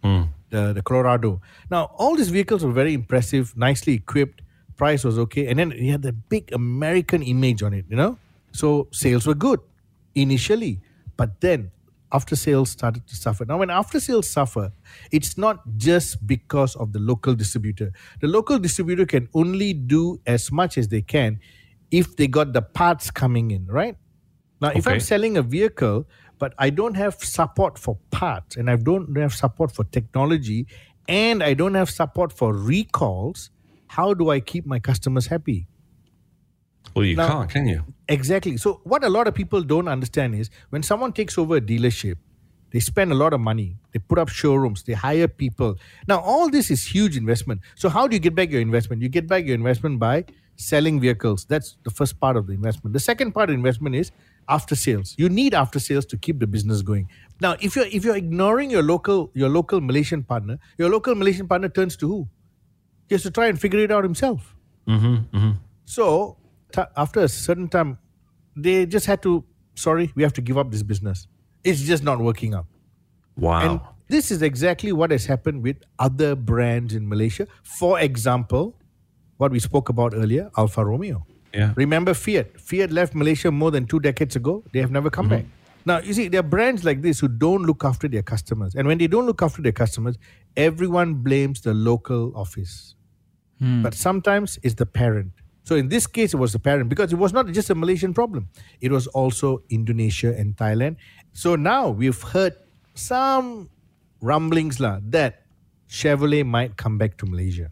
Mm. 0.03 0.29
the, 0.50 0.74
the 0.74 0.81
Colorado. 0.81 1.41
Now, 1.70 1.91
all 1.98 2.15
these 2.15 2.29
vehicles 2.29 2.63
were 2.63 2.72
very 2.72 2.93
impressive, 2.93 3.55
nicely 3.58 3.93
equipped, 3.93 4.41
price 4.77 5.03
was 5.03 5.17
okay, 5.17 5.48
and 5.48 5.60
then 5.60 5.72
it 5.72 5.89
had 5.89 6.01
the 6.01 6.12
big 6.13 6.51
American 6.53 7.24
image 7.24 7.63
on 7.63 7.74
it, 7.74 7.86
you 7.89 7.96
know? 7.96 8.17
So 8.51 8.88
sales 8.91 9.25
were 9.27 9.36
good 9.36 9.60
initially, 10.15 10.81
but 11.17 11.39
then 11.39 11.72
after 12.12 12.36
sales 12.36 12.70
started 12.70 13.08
to 13.08 13.15
suffer. 13.15 13.46
Now, 13.46 13.58
when 13.58 13.70
after 13.70 14.00
sales 14.00 14.27
suffer, 14.29 14.74
it's 15.12 15.38
not 15.38 15.62
just 15.77 16.25
because 16.27 16.75
of 16.75 16.91
the 16.91 17.00
local 17.00 17.34
distributor. 17.34 17.93
The 18.20 18.27
local 18.27 18.60
distributor 18.60 19.05
can 19.05 19.29
only 19.34 19.74
do 19.74 20.20
as 20.27 20.51
much 20.51 20.77
as 20.77 20.89
they 20.89 21.01
can 21.01 21.39
if 21.89 22.15
they 22.17 22.27
got 22.27 22.53
the 22.53 22.62
parts 22.62 23.12
coming 23.12 23.51
in, 23.51 23.65
right? 23.67 23.96
Now, 24.62 24.70
if 24.75 24.88
I'm 24.88 25.00
selling 25.00 25.38
a 25.38 25.41
vehicle, 25.41 26.05
but 26.41 26.53
I 26.57 26.71
don't 26.71 26.95
have 26.95 27.15
support 27.24 27.77
for 27.77 27.98
parts 28.10 28.57
and 28.57 28.67
I 28.67 28.75
don't 28.75 29.15
have 29.24 29.33
support 29.41 29.71
for 29.71 29.83
technology 29.98 30.65
and 31.07 31.43
I 31.43 31.53
don't 31.53 31.75
have 31.75 31.89
support 31.91 32.33
for 32.33 32.51
recalls, 32.53 33.51
how 33.98 34.15
do 34.15 34.31
I 34.31 34.39
keep 34.39 34.65
my 34.65 34.79
customers 34.79 35.27
happy? 35.27 35.67
Well, 36.95 37.05
you 37.05 37.15
Now- 37.15 37.27
can't, 37.27 37.50
can 37.50 37.67
you? 37.67 37.83
Exactly. 38.07 38.57
So, 38.57 38.81
what 38.83 39.03
a 39.03 39.10
lot 39.17 39.27
of 39.27 39.36
people 39.36 39.62
don't 39.74 39.88
understand 39.88 40.33
is 40.36 40.50
when 40.71 40.83
someone 40.83 41.13
takes 41.13 41.38
over 41.38 41.57
a 41.57 41.62
dealership, 41.62 42.15
they 42.71 42.79
spend 42.79 43.12
a 43.12 43.15
lot 43.24 43.33
of 43.33 43.39
money. 43.39 43.77
They 43.91 44.00
put 44.00 44.17
up 44.17 44.29
showrooms. 44.29 44.83
They 44.83 44.93
hire 44.93 45.27
people. 45.27 45.75
Now, 46.07 46.19
all 46.21 46.50
this 46.50 46.71
is 46.71 46.81
huge 46.95 47.15
investment. 47.17 47.62
So, 47.75 47.88
how 47.89 48.07
do 48.07 48.15
you 48.15 48.19
get 48.27 48.33
back 48.33 48.50
your 48.50 48.62
investment? 48.62 49.01
You 49.03 49.10
get 49.10 49.27
back 49.27 49.45
your 49.45 49.55
investment 49.55 50.00
by 50.00 50.25
selling 50.55 51.00
vehicles. 51.00 51.45
That's 51.45 51.77
the 51.83 51.91
first 51.91 52.19
part 52.19 52.36
of 52.36 52.48
the 52.48 52.53
investment. 52.53 52.93
The 52.93 53.00
second 53.12 53.33
part 53.33 53.50
of 53.50 53.53
investment 53.55 53.95
is 53.95 54.12
after 54.51 54.75
sales. 54.75 55.15
You 55.17 55.29
need 55.29 55.53
after 55.53 55.79
sales 55.79 56.05
to 56.08 56.17
keep 56.17 56.39
the 56.39 56.48
business 56.48 56.81
going. 56.81 57.08
Now, 57.39 57.55
if 57.60 57.75
you're 57.75 57.88
if 57.88 58.05
you're 58.05 58.17
ignoring 58.17 58.70
your 58.70 58.84
local 58.84 59.31
your 59.34 59.50
local 59.50 59.81
Malaysian 59.81 60.24
partner, 60.24 60.60
your 60.77 60.89
local 60.89 61.15
Malaysian 61.15 61.48
partner 61.48 61.70
turns 61.70 61.96
to 61.98 62.08
who? 62.08 62.27
He 63.08 63.15
has 63.15 63.24
to 63.24 63.31
try 63.31 63.48
and 63.48 63.60
figure 63.60 63.79
it 63.79 63.91
out 63.91 64.03
himself. 64.03 64.55
Mm-hmm, 64.88 65.15
mm-hmm. 65.38 65.51
So 65.86 66.38
t- 66.72 66.84
after 66.96 67.22
a 67.22 67.29
certain 67.29 67.67
time, 67.70 67.98
they 68.55 68.86
just 68.86 69.05
had 69.05 69.24
to. 69.24 69.43
Sorry, 69.75 70.12
we 70.15 70.24
have 70.24 70.34
to 70.34 70.41
give 70.41 70.58
up 70.58 70.70
this 70.72 70.84
business. 70.84 71.27
It's 71.63 71.81
just 71.81 72.03
not 72.03 72.20
working 72.20 72.53
out. 72.53 72.67
Wow. 73.38 73.60
And 73.62 73.79
this 74.08 74.29
is 74.31 74.41
exactly 74.41 74.91
what 74.91 75.12
has 75.12 75.25
happened 75.25 75.63
with 75.63 75.77
other 75.98 76.36
brands 76.36 76.93
in 76.93 77.08
Malaysia. 77.08 77.48
For 77.63 78.00
example, 78.00 78.75
what 79.38 79.51
we 79.51 79.60
spoke 79.60 79.89
about 79.89 80.13
earlier, 80.13 80.51
Alfa 80.58 80.86
Romeo. 80.86 81.25
Yeah. 81.53 81.74
Remember 81.75 82.13
Fiat? 82.13 82.60
Fiat 82.60 82.91
left 82.91 83.15
Malaysia 83.15 83.51
more 83.51 83.72
than 83.72 83.86
two 83.86 84.00
decades 84.00 84.36
ago. 84.36 84.63
They 84.74 84.79
have 84.79 84.91
never 84.91 85.10
come 85.10 85.29
mm-hmm. 85.29 85.36
back. 85.36 85.46
Now, 85.86 86.00
you 86.00 86.13
see, 86.13 86.27
there 86.27 86.41
are 86.41 86.43
brands 86.43 86.86
like 86.86 87.01
this 87.01 87.20
who 87.20 87.27
don't 87.27 87.63
look 87.63 87.84
after 87.84 88.08
their 88.08 88.22
customers. 88.22 88.75
And 88.75 88.88
when 88.88 88.98
they 89.00 89.08
don't 89.08 89.25
look 89.25 89.41
after 89.41 89.62
their 89.62 89.72
customers, 89.72 90.17
everyone 90.55 91.15
blames 91.15 91.62
the 91.62 91.74
local 91.74 92.31
office. 92.36 92.96
Hmm. 93.60 93.81
But 93.81 93.93
sometimes 93.93 94.60
it's 94.63 94.75
the 94.75 94.86
parent. 94.86 95.31
So 95.63 95.75
in 95.75 95.89
this 95.89 96.08
case, 96.08 96.34
it 96.34 96.38
was 96.38 96.53
the 96.53 96.60
parent 96.60 96.89
because 96.89 97.13
it 97.13 97.17
was 97.17 97.34
not 97.34 97.48
just 97.48 97.70
a 97.70 97.75
Malaysian 97.75 98.13
problem, 98.13 98.50
it 98.81 98.91
was 98.91 99.08
also 99.08 99.62
Indonesia 99.70 100.36
and 100.36 100.55
Thailand. 100.58 100.98
So 101.34 101.55
now 101.55 101.89
we've 101.89 102.22
heard 102.22 102.55
some 102.96 103.70
rumblings 104.22 104.79
lah, 104.79 105.00
that 105.10 105.46
Chevrolet 105.89 106.46
might 106.46 106.77
come 106.77 106.98
back 106.98 107.17
to 107.17 107.25
Malaysia. 107.25 107.70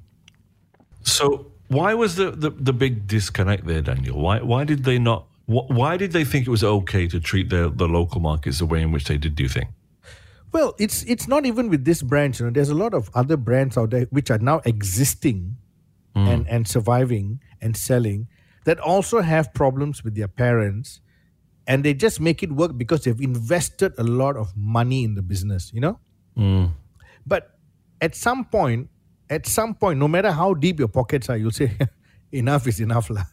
So 1.04 1.52
why 1.70 1.94
was 1.94 2.16
the, 2.16 2.32
the, 2.32 2.50
the 2.50 2.74
big 2.74 3.08
disconnect 3.08 3.66
there, 3.66 3.82
Daniel? 3.82 4.20
Why 4.20 4.42
why 4.42 4.64
did 4.66 4.84
they 4.84 5.00
not? 5.00 5.26
wh- 5.46 5.70
Why 5.70 5.98
did 5.98 6.12
they 6.12 6.26
think 6.26 6.48
it 6.48 6.50
was 6.50 6.64
okay 6.64 7.08
to 7.08 7.20
treat 7.20 7.50
the 7.50 7.72
the 7.74 7.88
local 7.88 8.20
markets 8.20 8.60
the 8.60 8.66
way 8.66 8.82
in 8.82 8.92
which 8.92 9.06
they 9.06 9.18
did? 9.18 9.36
Do 9.36 9.44
you 9.44 9.50
think? 9.50 9.70
Well, 10.52 10.74
it's 10.80 11.04
it's 11.04 11.28
not 11.28 11.46
even 11.46 11.70
with 11.70 11.86
this 11.86 12.02
brand. 12.02 12.40
You 12.40 12.46
know, 12.46 12.52
there's 12.52 12.70
a 12.70 12.76
lot 12.76 12.94
of 12.94 13.10
other 13.14 13.38
brands 13.38 13.78
out 13.78 13.92
there 13.92 14.06
which 14.10 14.32
are 14.32 14.40
now 14.40 14.62
existing 14.66 15.58
hmm. 16.16 16.28
and 16.28 16.48
and 16.50 16.68
surviving 16.68 17.40
and 17.62 17.78
selling 17.78 18.28
that 18.66 18.80
also 18.80 19.22
have 19.22 19.54
problems 19.54 20.04
with 20.04 20.16
their 20.16 20.28
parents, 20.28 21.02
and 21.68 21.86
they 21.86 21.94
just 21.94 22.20
make 22.20 22.42
it 22.42 22.52
work 22.52 22.78
because 22.78 23.04
they've 23.04 23.22
invested 23.22 23.94
a 23.98 24.04
lot 24.04 24.36
of 24.36 24.58
money 24.58 25.04
in 25.04 25.14
the 25.14 25.22
business. 25.22 25.72
You 25.72 25.82
know, 25.82 26.00
hmm. 26.36 26.66
but 27.28 27.54
at 28.02 28.16
some 28.16 28.46
point, 28.46 28.90
at 29.30 29.48
some 29.48 29.76
point, 29.76 30.00
no 30.00 30.08
matter 30.08 30.32
how 30.32 30.54
deep 30.54 30.80
your 30.80 30.88
pockets 30.88 31.30
are, 31.30 31.38
you'll 31.38 31.52
say, 31.52 31.72
enough 32.32 32.68
is 32.68 32.80
enough. 32.80 33.10
lah. 33.10 33.24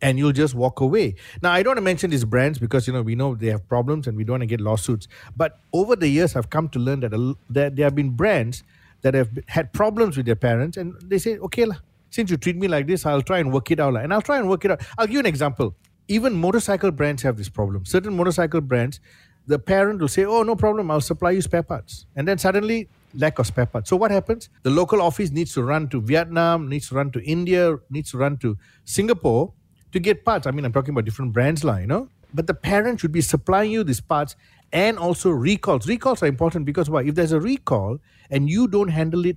And 0.00 0.18
you'll 0.18 0.32
just 0.32 0.54
walk 0.54 0.80
away. 0.80 1.14
Now, 1.42 1.52
I 1.52 1.62
don't 1.62 1.70
want 1.70 1.78
to 1.78 1.82
mention 1.82 2.10
these 2.10 2.24
brands 2.24 2.58
because, 2.58 2.88
you 2.88 2.92
know, 2.92 3.02
we 3.02 3.14
know 3.14 3.36
they 3.36 3.48
have 3.48 3.68
problems 3.68 4.08
and 4.08 4.16
we 4.16 4.24
don't 4.24 4.34
want 4.34 4.42
to 4.42 4.46
get 4.46 4.60
lawsuits. 4.60 5.06
But 5.36 5.60
over 5.72 5.94
the 5.94 6.08
years, 6.08 6.34
I've 6.34 6.50
come 6.50 6.68
to 6.70 6.80
learn 6.80 7.00
that, 7.00 7.14
a 7.14 7.34
that 7.50 7.76
there 7.76 7.84
have 7.86 7.94
been 7.94 8.10
brands 8.10 8.64
that 9.02 9.14
have 9.14 9.28
had 9.46 9.72
problems 9.72 10.16
with 10.16 10.26
their 10.26 10.34
parents 10.34 10.76
and 10.76 10.94
they 11.04 11.18
say, 11.18 11.38
okay, 11.38 11.66
lah, 11.66 11.76
since 12.10 12.30
you 12.30 12.36
treat 12.36 12.56
me 12.56 12.66
like 12.66 12.88
this, 12.88 13.06
I'll 13.06 13.22
try 13.22 13.38
and 13.38 13.52
work 13.52 13.70
it 13.70 13.78
out. 13.78 13.94
lah." 13.94 14.00
And 14.00 14.12
I'll 14.12 14.22
try 14.22 14.38
and 14.38 14.48
work 14.48 14.64
it 14.64 14.72
out. 14.72 14.82
I'll 14.98 15.06
give 15.06 15.14
you 15.14 15.20
an 15.20 15.26
example. 15.26 15.76
Even 16.08 16.32
motorcycle 16.34 16.90
brands 16.90 17.22
have 17.22 17.36
this 17.36 17.48
problem. 17.48 17.84
Certain 17.84 18.16
motorcycle 18.16 18.60
brands, 18.60 18.98
the 19.46 19.58
parent 19.58 20.00
will 20.00 20.08
say, 20.08 20.24
oh, 20.24 20.42
no 20.42 20.56
problem, 20.56 20.90
I'll 20.90 21.00
supply 21.00 21.30
you 21.30 21.42
spare 21.42 21.62
parts. 21.62 22.06
And 22.16 22.26
then 22.26 22.38
suddenly, 22.38 22.88
lack 23.14 23.38
of 23.38 23.46
spare 23.46 23.66
parts. 23.66 23.90
So 23.90 23.96
what 23.96 24.10
happens? 24.10 24.48
The 24.62 24.70
local 24.70 25.00
office 25.02 25.30
needs 25.30 25.52
to 25.54 25.62
run 25.62 25.88
to 25.88 26.00
Vietnam, 26.00 26.68
needs 26.68 26.88
to 26.88 26.94
run 26.94 27.10
to 27.12 27.22
India, 27.24 27.76
needs 27.90 28.10
to 28.12 28.18
run 28.18 28.36
to 28.38 28.56
Singapore 28.84 29.52
to 29.92 30.00
get 30.00 30.24
parts. 30.24 30.46
I 30.46 30.50
mean, 30.50 30.64
I'm 30.64 30.72
talking 30.72 30.90
about 30.94 31.04
different 31.04 31.32
brands, 31.32 31.64
lah, 31.64 31.76
you 31.78 31.86
know. 31.86 32.08
But 32.34 32.46
the 32.46 32.54
parent 32.54 33.00
should 33.00 33.12
be 33.12 33.20
supplying 33.20 33.70
you 33.70 33.84
these 33.84 34.00
parts 34.00 34.36
and 34.72 34.98
also 34.98 35.30
recalls. 35.30 35.86
Recalls 35.86 36.22
are 36.22 36.26
important 36.26 36.64
because 36.64 36.88
why? 36.88 37.02
If 37.02 37.14
there's 37.14 37.32
a 37.32 37.40
recall 37.40 37.98
and 38.30 38.48
you 38.48 38.66
don't 38.68 38.88
handle 38.88 39.26
it 39.26 39.36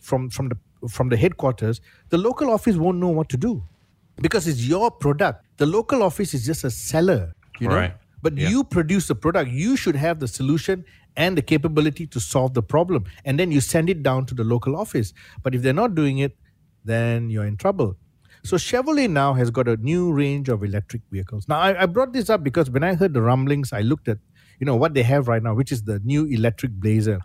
from 0.00 0.28
from 0.28 0.50
the 0.50 0.58
from 0.88 1.08
the 1.08 1.16
headquarters, 1.16 1.80
the 2.10 2.18
local 2.18 2.50
office 2.50 2.76
won't 2.76 2.98
know 2.98 3.08
what 3.08 3.30
to 3.30 3.38
do 3.38 3.64
because 4.20 4.46
it's 4.46 4.66
your 4.68 4.90
product. 4.90 5.42
The 5.56 5.64
local 5.64 6.02
office 6.02 6.34
is 6.34 6.44
just 6.44 6.64
a 6.64 6.70
seller, 6.70 7.32
you 7.58 7.68
know. 7.68 7.76
Right. 7.76 7.94
But 8.20 8.36
Yeah. 8.36 8.48
you 8.50 8.64
produce 8.64 9.08
the 9.08 9.14
product. 9.14 9.50
You 9.50 9.76
should 9.76 9.96
have 9.96 10.20
the 10.20 10.28
solution 10.28 10.84
and 11.16 11.36
the 11.38 11.42
capability 11.42 12.06
to 12.08 12.20
solve 12.20 12.54
the 12.54 12.62
problem, 12.62 13.04
and 13.24 13.38
then 13.38 13.52
you 13.52 13.60
send 13.60 13.88
it 13.88 14.02
down 14.02 14.26
to 14.26 14.34
the 14.34 14.44
local 14.44 14.76
office. 14.76 15.12
But 15.42 15.54
if 15.54 15.62
they're 15.62 15.72
not 15.72 15.94
doing 15.94 16.18
it, 16.18 16.36
then 16.84 17.30
you're 17.30 17.46
in 17.46 17.56
trouble. 17.56 17.96
So 18.44 18.56
Chevrolet 18.56 19.08
now 19.08 19.32
has 19.34 19.50
got 19.50 19.68
a 19.68 19.76
new 19.78 20.12
range 20.12 20.50
of 20.50 20.62
electric 20.62 21.02
vehicles. 21.10 21.48
Now 21.48 21.60
I, 21.60 21.82
I 21.82 21.86
brought 21.86 22.12
this 22.12 22.28
up 22.28 22.44
because 22.44 22.70
when 22.70 22.84
I 22.84 22.94
heard 22.94 23.14
the 23.14 23.22
rumblings, 23.22 23.72
I 23.72 23.80
looked 23.80 24.08
at 24.08 24.18
you 24.60 24.66
know 24.66 24.76
what 24.76 24.94
they 24.94 25.02
have 25.02 25.28
right 25.28 25.42
now, 25.42 25.54
which 25.54 25.72
is 25.72 25.82
the 25.84 25.98
new 26.04 26.26
electric 26.26 26.72
Blazer. 26.72 27.20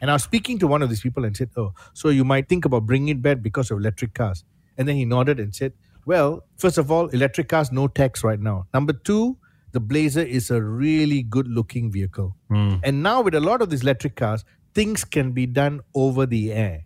And 0.00 0.10
I 0.10 0.14
was 0.14 0.22
speaking 0.22 0.58
to 0.60 0.66
one 0.66 0.82
of 0.82 0.88
these 0.88 1.02
people 1.02 1.24
and 1.24 1.36
said, 1.36 1.50
"Oh, 1.56 1.74
so 1.92 2.08
you 2.08 2.24
might 2.24 2.48
think 2.48 2.64
about 2.64 2.86
bringing 2.86 3.08
it 3.08 3.22
back 3.22 3.42
because 3.42 3.70
of 3.70 3.78
electric 3.78 4.14
cars." 4.14 4.44
And 4.78 4.88
then 4.88 4.96
he 4.96 5.04
nodded 5.04 5.38
and 5.38 5.54
said, 5.54 5.74
"Well, 6.06 6.44
first 6.56 6.78
of 6.78 6.90
all, 6.90 7.08
electric 7.08 7.48
cars 7.48 7.70
no 7.70 7.86
tax 7.86 8.24
right 8.24 8.40
now. 8.40 8.66
Number 8.72 8.94
two, 8.94 9.36
the 9.72 9.80
Blazer 9.80 10.22
is 10.22 10.50
a 10.50 10.62
really 10.62 11.22
good-looking 11.22 11.90
vehicle. 11.90 12.36
Hmm. 12.48 12.76
And 12.82 13.02
now 13.02 13.20
with 13.20 13.34
a 13.34 13.40
lot 13.40 13.62
of 13.62 13.70
these 13.70 13.82
electric 13.82 14.16
cars, 14.16 14.44
things 14.74 15.04
can 15.04 15.32
be 15.32 15.46
done 15.46 15.80
over 15.94 16.26
the 16.26 16.52
air." 16.52 16.84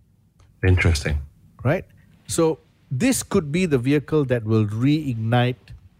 Interesting. 0.66 1.20
right? 1.66 1.84
So 2.26 2.58
this 2.90 3.22
could 3.22 3.50
be 3.50 3.66
the 3.66 3.78
vehicle 3.78 4.24
that 4.26 4.44
will 4.44 4.66
reignite 4.66 5.56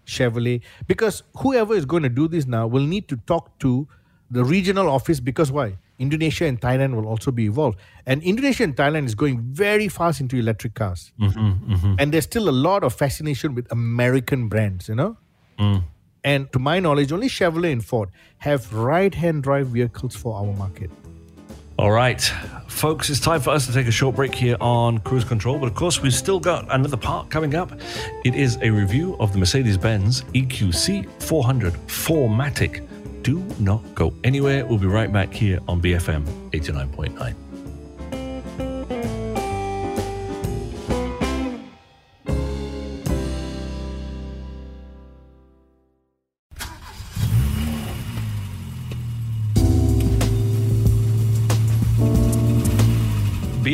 Chevrolet 0.07 0.63
because 0.87 1.23
whoever 1.39 1.75
is 1.75 1.85
going 1.85 2.05
to 2.05 2.09
do 2.09 2.29
this 2.29 2.47
now 2.47 2.67
will 2.67 2.87
need 2.87 3.09
to 3.09 3.17
talk 3.27 3.59
to 3.59 3.89
the 4.31 4.45
regional 4.45 4.89
office 4.89 5.21
because 5.21 5.51
why? 5.51 5.79
Indonesia 5.99 6.45
and 6.45 6.61
Thailand 6.61 6.95
will 6.95 7.07
also 7.09 7.33
be 7.33 7.47
involved. 7.47 7.79
And 8.05 8.23
Indonesia 8.23 8.65
and 8.65 8.77
Thailand 8.77 9.07
is 9.07 9.15
going 9.15 9.41
very 9.41 9.89
fast 9.89 10.21
into 10.21 10.37
electric 10.37 10.75
cars. 10.75 11.13
Mm-hmm, 11.19 11.73
mm-hmm. 11.73 11.95
And 11.99 12.13
there's 12.13 12.25
still 12.25 12.49
a 12.49 12.53
lot 12.53 12.85
of 12.85 12.95
fascination 12.95 13.55
with 13.55 13.71
American 13.73 14.49
brands, 14.49 14.89
you 14.89 14.95
know? 14.95 15.17
Hmm. 15.59 15.79
And 16.27 16.53
to 16.53 16.59
my 16.59 16.81
knowledge, 16.81 17.13
only 17.13 17.29
Chevrolet 17.29 17.71
and 17.71 17.85
Ford 17.85 18.11
have 18.39 18.73
right 18.75 19.15
hand 19.15 19.45
drive 19.45 19.69
vehicles 19.69 20.17
for 20.17 20.35
our 20.35 20.53
market. 20.55 20.91
All 21.79 21.93
right, 21.93 22.21
folks, 22.67 23.09
it's 23.11 23.21
time 23.21 23.41
for 23.41 23.51
us 23.51 23.67
to 23.67 23.73
take 23.73 23.87
a 23.87 23.93
short 23.93 24.17
break 24.17 24.35
here 24.35 24.57
on 24.61 24.99
Cruise 24.99 25.25
Control. 25.25 25.57
But 25.59 25.67
of 25.67 25.77
course, 25.77 26.03
we've 26.03 26.13
still 26.13 26.41
got 26.41 26.67
another 26.75 26.97
part 26.97 27.31
coming 27.31 27.55
up. 27.55 27.71
It 28.25 28.35
is 28.35 28.59
a 28.61 28.71
review 28.71 29.17
of 29.21 29.33
the 29.33 29.39
Mercedes 29.39 29.79
Benz 29.79 30.23
EQC 30.35 31.23
400 31.23 31.75
4MATIC. 31.75 33.23
Do 33.23 33.39
not 33.61 33.95
go 33.95 34.13
anywhere. 34.25 34.67
We'll 34.67 34.79
be 34.79 34.87
right 34.89 35.13
back 35.13 35.33
here 35.33 35.61
on 35.69 35.81
BFM 35.81 36.25
89.9. 36.51 37.46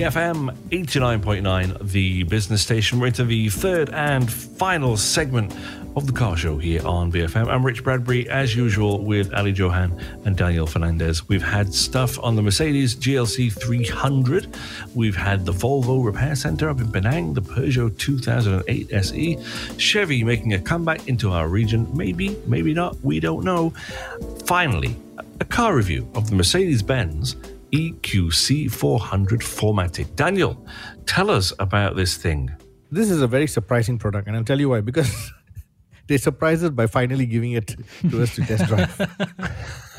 BFM 0.02 0.52
89.9, 0.70 1.92
the 1.92 2.24
business 2.24 2.60
station. 2.60 2.98
We're 2.98 3.06
into 3.06 3.22
the 3.22 3.48
third 3.50 3.88
and 3.90 4.28
final 4.28 4.96
segment 4.96 5.54
of 5.94 6.08
the 6.08 6.12
car 6.12 6.36
show 6.36 6.58
here 6.58 6.84
on 6.84 7.12
BFM. 7.12 7.46
I'm 7.46 7.64
Rich 7.64 7.84
Bradbury, 7.84 8.28
as 8.28 8.56
usual, 8.56 9.04
with 9.04 9.32
Ali 9.32 9.52
Johan 9.52 9.96
and 10.24 10.36
Daniel 10.36 10.66
Fernandez. 10.66 11.28
We've 11.28 11.40
had 11.40 11.72
stuff 11.72 12.18
on 12.18 12.34
the 12.34 12.42
Mercedes 12.42 12.96
GLC 12.96 13.52
300. 13.52 14.52
We've 14.92 15.14
had 15.14 15.46
the 15.46 15.52
Volvo 15.52 16.04
Repair 16.04 16.34
Center 16.34 16.68
up 16.68 16.80
in 16.80 16.90
Penang, 16.90 17.34
the 17.34 17.42
Peugeot 17.42 17.96
2008 17.96 18.92
SE, 18.92 19.38
Chevy 19.78 20.24
making 20.24 20.54
a 20.54 20.58
comeback 20.58 21.06
into 21.06 21.30
our 21.30 21.46
region. 21.46 21.88
Maybe, 21.96 22.36
maybe 22.48 22.74
not, 22.74 23.00
we 23.04 23.20
don't 23.20 23.44
know. 23.44 23.72
Finally, 24.46 24.96
a 25.38 25.44
car 25.44 25.76
review 25.76 26.10
of 26.16 26.28
the 26.28 26.34
Mercedes 26.34 26.82
Benz 26.82 27.36
EQC 27.72 28.70
400 28.70 29.40
4MATIC. 29.40 30.14
Daniel, 30.14 30.66
tell 31.06 31.30
us 31.30 31.52
about 31.58 31.96
this 31.96 32.16
thing. 32.16 32.50
this 32.90 33.10
is 33.10 33.22
a 33.22 33.26
very 33.26 33.46
surprising 33.46 33.98
product, 33.98 34.28
and 34.28 34.36
I'll 34.36 34.44
tell 34.44 34.60
you 34.60 34.68
why. 34.68 34.82
Because 34.82 35.10
they 36.06 36.18
surprised 36.18 36.62
us 36.64 36.70
by 36.70 36.86
finally 36.86 37.24
giving 37.26 37.52
it 37.52 37.74
to 38.10 38.22
us 38.22 38.34
to 38.34 38.44
test 38.44 38.66
drive. 38.66 38.94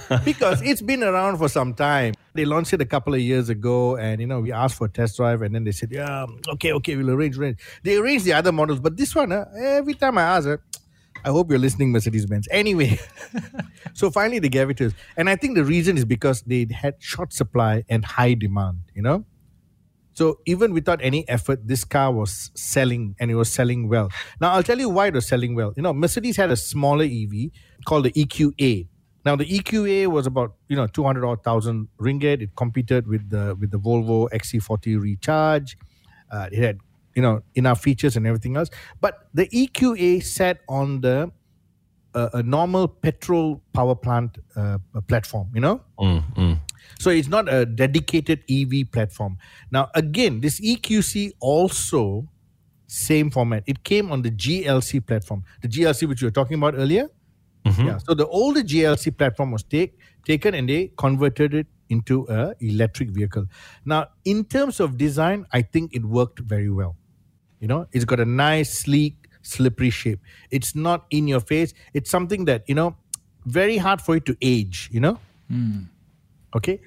because 0.25 0.61
it's 0.61 0.81
been 0.81 1.03
around 1.03 1.37
for 1.37 1.49
some 1.49 1.73
time. 1.73 2.13
They 2.35 2.45
launched 2.45 2.73
it 2.73 2.81
a 2.81 2.85
couple 2.85 3.13
of 3.15 3.19
years 3.19 3.49
ago, 3.49 3.97
and 3.97 4.21
you 4.21 4.27
know 4.27 4.39
we 4.39 4.51
asked 4.51 4.77
for 4.77 4.85
a 4.85 4.89
test 4.89 5.17
drive, 5.17 5.41
and 5.41 5.55
then 5.55 5.63
they 5.63 5.71
said, 5.71 5.91
"Yeah, 5.91 6.27
okay, 6.49 6.73
okay, 6.73 6.95
we'll 6.95 7.09
arrange, 7.09 7.37
arrange." 7.39 7.57
They 7.83 7.97
arranged 7.97 8.25
the 8.25 8.33
other 8.33 8.51
models, 8.51 8.79
but 8.79 8.97
this 8.97 9.15
one, 9.15 9.31
uh, 9.31 9.45
every 9.55 9.95
time 9.95 10.17
I 10.19 10.23
ask, 10.23 10.47
uh, 10.47 10.57
I 11.23 11.29
hope 11.29 11.49
you're 11.49 11.59
listening, 11.59 11.91
Mercedes 11.91 12.25
Benz. 12.25 12.47
Anyway, 12.51 12.99
so 13.93 14.11
finally 14.11 14.39
they 14.39 14.49
gave 14.49 14.69
it 14.69 14.77
to 14.77 14.87
us, 14.87 14.93
and 15.17 15.29
I 15.29 15.35
think 15.35 15.55
the 15.55 15.63
reason 15.63 15.97
is 15.97 16.05
because 16.05 16.41
they 16.43 16.67
had 16.71 16.95
short 16.99 17.33
supply 17.33 17.83
and 17.89 18.03
high 18.05 18.33
demand. 18.33 18.79
You 18.93 19.03
know, 19.03 19.25
So 20.13 20.39
even 20.45 20.73
without 20.73 20.99
any 21.01 21.27
effort, 21.27 21.67
this 21.67 21.83
car 21.83 22.11
was 22.11 22.51
selling 22.55 23.15
and 23.19 23.31
it 23.31 23.35
was 23.35 23.51
selling 23.51 23.89
well. 23.89 24.09
Now 24.39 24.51
I'll 24.53 24.63
tell 24.63 24.79
you 24.79 24.89
why 24.89 25.07
it 25.07 25.13
was 25.15 25.27
selling 25.27 25.55
well. 25.55 25.73
You 25.75 25.83
know, 25.83 25.93
Mercedes 25.93 26.37
had 26.37 26.51
a 26.51 26.55
smaller 26.55 27.05
EV 27.05 27.49
called 27.85 28.05
the 28.05 28.11
EQA. 28.11 28.87
Now 29.25 29.35
the 29.35 29.45
EQA 29.45 30.07
was 30.07 30.27
about 30.27 30.55
you 30.67 30.75
know 30.75 30.87
two 30.87 31.03
hundred 31.03 31.25
odd 31.25 31.43
thousand 31.43 31.87
ringgit. 31.99 32.41
It 32.41 32.55
competed 32.55 33.07
with 33.07 33.29
the 33.29 33.55
with 33.59 33.71
the 33.71 33.79
Volvo 33.79 34.29
XC40 34.31 35.01
Recharge. 35.01 35.77
Uh, 36.31 36.49
it 36.51 36.59
had 36.63 36.79
you 37.15 37.21
know 37.21 37.41
enough 37.55 37.81
features 37.81 38.15
and 38.15 38.25
everything 38.27 38.57
else. 38.57 38.69
But 39.01 39.27
the 39.33 39.47
EQA 39.47 40.23
sat 40.23 40.59
on 40.67 41.01
the 41.01 41.31
uh, 42.13 42.29
a 42.33 42.43
normal 42.43 42.87
petrol 42.87 43.61
power 43.73 43.95
plant 43.95 44.37
uh, 44.55 44.77
platform. 45.07 45.49
You 45.53 45.61
know. 45.61 45.81
So 46.99 47.09
it's 47.09 47.27
not 47.27 47.51
a 47.51 47.65
dedicated 47.65 48.43
EV 48.49 48.91
platform. 48.91 49.37
Now, 49.71 49.89
again, 49.95 50.41
this 50.41 50.59
EQC 50.61 51.31
also 51.39 52.27
same 52.87 53.31
format. 53.31 53.63
It 53.65 53.83
came 53.83 54.11
on 54.11 54.21
the 54.21 54.29
GLC 54.29 55.05
platform, 55.05 55.43
the 55.61 55.67
GLC 55.67 56.07
which 56.07 56.21
you 56.21 56.27
were 56.27 56.31
talking 56.31 56.57
about 56.57 56.75
earlier. 56.75 57.09
Yeah. 57.87 57.97
So 57.97 58.13
the 58.13 58.27
older 58.27 58.61
GLC 58.61 59.17
platform 59.17 59.51
was 59.51 59.63
take, 59.63 59.97
taken 60.25 60.53
and 60.53 60.69
they 60.69 60.91
converted 60.97 61.53
it 61.53 61.67
into 61.89 62.27
a 62.29 62.53
electric 62.59 63.09
vehicle. 63.09 63.47
Now, 63.85 64.09
in 64.25 64.43
terms 64.45 64.79
of 64.79 64.97
design, 64.97 65.45
I 65.51 65.61
think 65.61 65.95
it 65.95 66.05
worked 66.05 66.39
very 66.39 66.69
well. 66.69 66.95
You 67.63 67.69
know, 67.71 67.87
it's 67.95 68.03
got 68.03 68.19
a 68.19 68.25
nice, 68.27 68.69
sleek, 68.83 69.15
slippery 69.41 69.89
shape. 69.89 70.19
It's 70.51 70.75
not 70.75 71.05
in 71.09 71.29
your 71.31 71.39
face. 71.39 71.73
It's 71.93 72.11
something 72.11 72.43
that 72.51 72.67
you 72.67 72.75
know, 72.75 72.97
very 73.45 73.77
hard 73.77 74.01
for 74.01 74.17
it 74.17 74.25
to 74.27 74.35
age. 74.41 74.89
You 74.91 74.99
know 74.99 75.19
hmm. 75.53 75.83
okay 76.55 76.79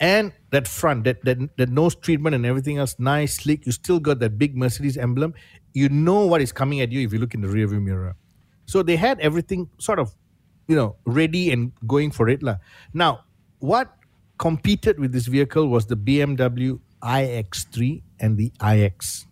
and 0.00 0.32
that 0.50 0.66
front 0.68 1.04
that, 1.04 1.24
that 1.24 1.38
that 1.56 1.68
nose 1.68 1.94
treatment 1.94 2.34
and 2.34 2.46
everything 2.46 2.78
else 2.78 2.96
nice 2.98 3.34
sleek 3.42 3.66
you 3.66 3.72
still 3.72 4.00
got 4.00 4.18
that 4.20 4.38
big 4.38 4.56
mercedes 4.56 4.96
emblem 4.96 5.34
you 5.74 5.88
know 5.88 6.26
what 6.26 6.40
is 6.40 6.52
coming 6.52 6.80
at 6.80 6.90
you 6.92 7.00
if 7.00 7.12
you 7.12 7.18
look 7.18 7.34
in 7.34 7.40
the 7.40 7.48
rear 7.48 7.66
view 7.66 7.80
mirror 7.80 8.16
so 8.66 8.82
they 8.82 8.96
had 8.96 9.18
everything 9.20 9.68
sort 9.78 9.98
of 9.98 10.14
you 10.68 10.76
know 10.76 10.96
ready 11.04 11.50
and 11.50 11.72
going 11.86 12.10
for 12.10 12.28
it 12.28 12.42
lah. 12.42 12.56
now 12.92 13.24
what 13.58 13.96
competed 14.38 14.98
with 14.98 15.12
this 15.12 15.26
vehicle 15.26 15.68
was 15.68 15.86
the 15.86 15.96
bmw 15.96 16.78
ix3 17.02 18.02
and 18.20 18.38
the 18.38 18.52
ix 18.62 19.26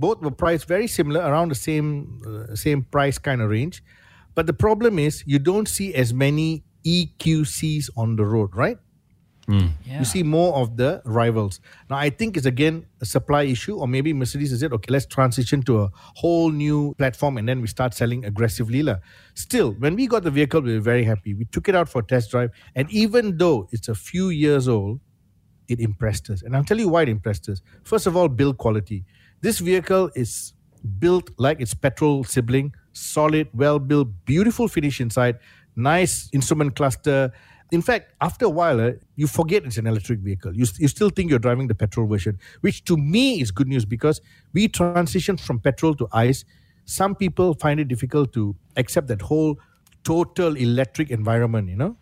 both 0.00 0.20
were 0.20 0.30
priced 0.44 0.66
very 0.68 0.86
similar 0.86 1.20
around 1.20 1.48
the 1.54 1.60
same 1.68 2.20
uh, 2.26 2.54
same 2.54 2.82
price 2.96 3.18
kind 3.18 3.40
of 3.42 3.50
range 3.50 3.82
but 4.34 4.46
the 4.46 4.52
problem 4.66 4.98
is 4.98 5.22
you 5.26 5.38
don't 5.38 5.68
see 5.68 5.94
as 5.94 6.12
many 6.12 6.62
eqcs 6.84 7.90
on 7.96 8.16
the 8.16 8.24
road 8.24 8.50
right 8.64 8.78
Yeah. 9.48 9.98
you 10.00 10.04
see 10.04 10.22
more 10.24 10.56
of 10.60 10.76
the 10.76 10.88
rivals. 11.04 11.60
Now, 11.88 11.98
I 12.06 12.10
think 12.10 12.36
it's 12.36 12.46
again 12.50 12.86
a 13.00 13.06
supply 13.06 13.42
issue, 13.44 13.76
or 13.78 13.86
maybe 13.86 14.10
Mercedes 14.12 14.50
is 14.50 14.58
said, 14.58 14.72
okay, 14.72 14.90
let's 14.90 15.06
transition 15.06 15.62
to 15.68 15.82
a 15.82 15.90
whole 16.22 16.50
new 16.50 16.94
platform 16.98 17.38
and 17.38 17.46
then 17.48 17.60
we 17.62 17.68
start 17.68 17.94
selling 17.94 18.24
aggressively. 18.30 18.82
lah. 18.82 18.96
Still, 19.34 19.70
when 19.78 19.94
we 19.94 20.08
got 20.14 20.24
the 20.26 20.32
vehicle, 20.34 20.62
we 20.66 20.74
were 20.74 20.82
very 20.82 21.04
happy. 21.04 21.32
We 21.42 21.44
took 21.44 21.68
it 21.70 21.76
out 21.78 21.88
for 21.88 22.00
a 22.02 22.06
test 22.14 22.32
drive, 22.34 22.50
and 22.74 22.90
even 22.90 23.38
though 23.38 23.68
it's 23.70 23.86
a 23.86 23.94
few 23.94 24.30
years 24.34 24.66
old, 24.66 24.98
it 25.68 25.78
impressed 25.78 26.26
us. 26.34 26.42
And 26.42 26.56
I'll 26.56 26.66
tell 26.66 26.80
you 26.82 26.88
why 26.88 27.02
it 27.06 27.08
impressed 27.08 27.46
us. 27.48 27.62
First 27.84 28.10
of 28.10 28.16
all, 28.18 28.26
build 28.42 28.58
quality. 28.58 29.04
This 29.40 29.58
vehicle 29.58 30.10
is 30.14 30.54
built 30.98 31.30
like 31.38 31.60
its 31.60 31.74
petrol 31.74 32.24
sibling, 32.24 32.74
solid, 32.92 33.48
well 33.54 33.78
built, 33.78 34.08
beautiful 34.24 34.68
finish 34.68 35.00
inside, 35.00 35.38
nice 35.74 36.28
instrument 36.32 36.76
cluster. 36.76 37.32
In 37.72 37.82
fact, 37.82 38.12
after 38.20 38.46
a 38.46 38.48
while, 38.48 38.80
eh, 38.80 38.92
you 39.16 39.26
forget 39.26 39.64
it's 39.64 39.76
an 39.76 39.86
electric 39.86 40.20
vehicle. 40.20 40.54
You, 40.54 40.66
you 40.78 40.88
still 40.88 41.10
think 41.10 41.30
you're 41.30 41.40
driving 41.40 41.66
the 41.66 41.74
petrol 41.74 42.06
version, 42.06 42.38
which 42.60 42.84
to 42.84 42.96
me 42.96 43.40
is 43.40 43.50
good 43.50 43.66
news 43.68 43.84
because 43.84 44.20
we 44.52 44.68
transitioned 44.68 45.40
from 45.40 45.58
petrol 45.58 45.94
to 45.96 46.08
ICE. 46.12 46.44
Some 46.84 47.14
people 47.16 47.54
find 47.54 47.80
it 47.80 47.88
difficult 47.88 48.32
to 48.34 48.54
accept 48.76 49.08
that 49.08 49.20
whole 49.22 49.58
total 50.04 50.56
electric 50.56 51.10
environment, 51.10 51.68
you 51.68 51.76
know? 51.76 51.96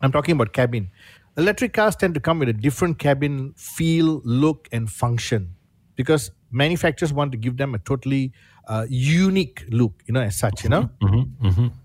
I'm 0.00 0.10
talking 0.10 0.32
about 0.32 0.54
cabin. 0.54 0.90
Electric 1.36 1.74
cars 1.74 1.94
tend 1.94 2.14
to 2.14 2.20
come 2.20 2.38
with 2.38 2.48
a 2.48 2.52
different 2.54 2.98
cabin 2.98 3.52
feel, 3.56 4.22
look, 4.24 4.68
and 4.72 4.90
function 4.90 5.54
because 5.96 6.30
manufacturers 6.50 7.12
want 7.12 7.32
to 7.32 7.38
give 7.38 7.56
them 7.56 7.74
a 7.74 7.78
totally 7.78 8.32
uh, 8.68 8.86
unique 8.88 9.64
look, 9.70 10.02
you 10.06 10.14
know, 10.14 10.20
as 10.20 10.36
such, 10.36 10.64
you 10.64 10.70
know. 10.70 10.90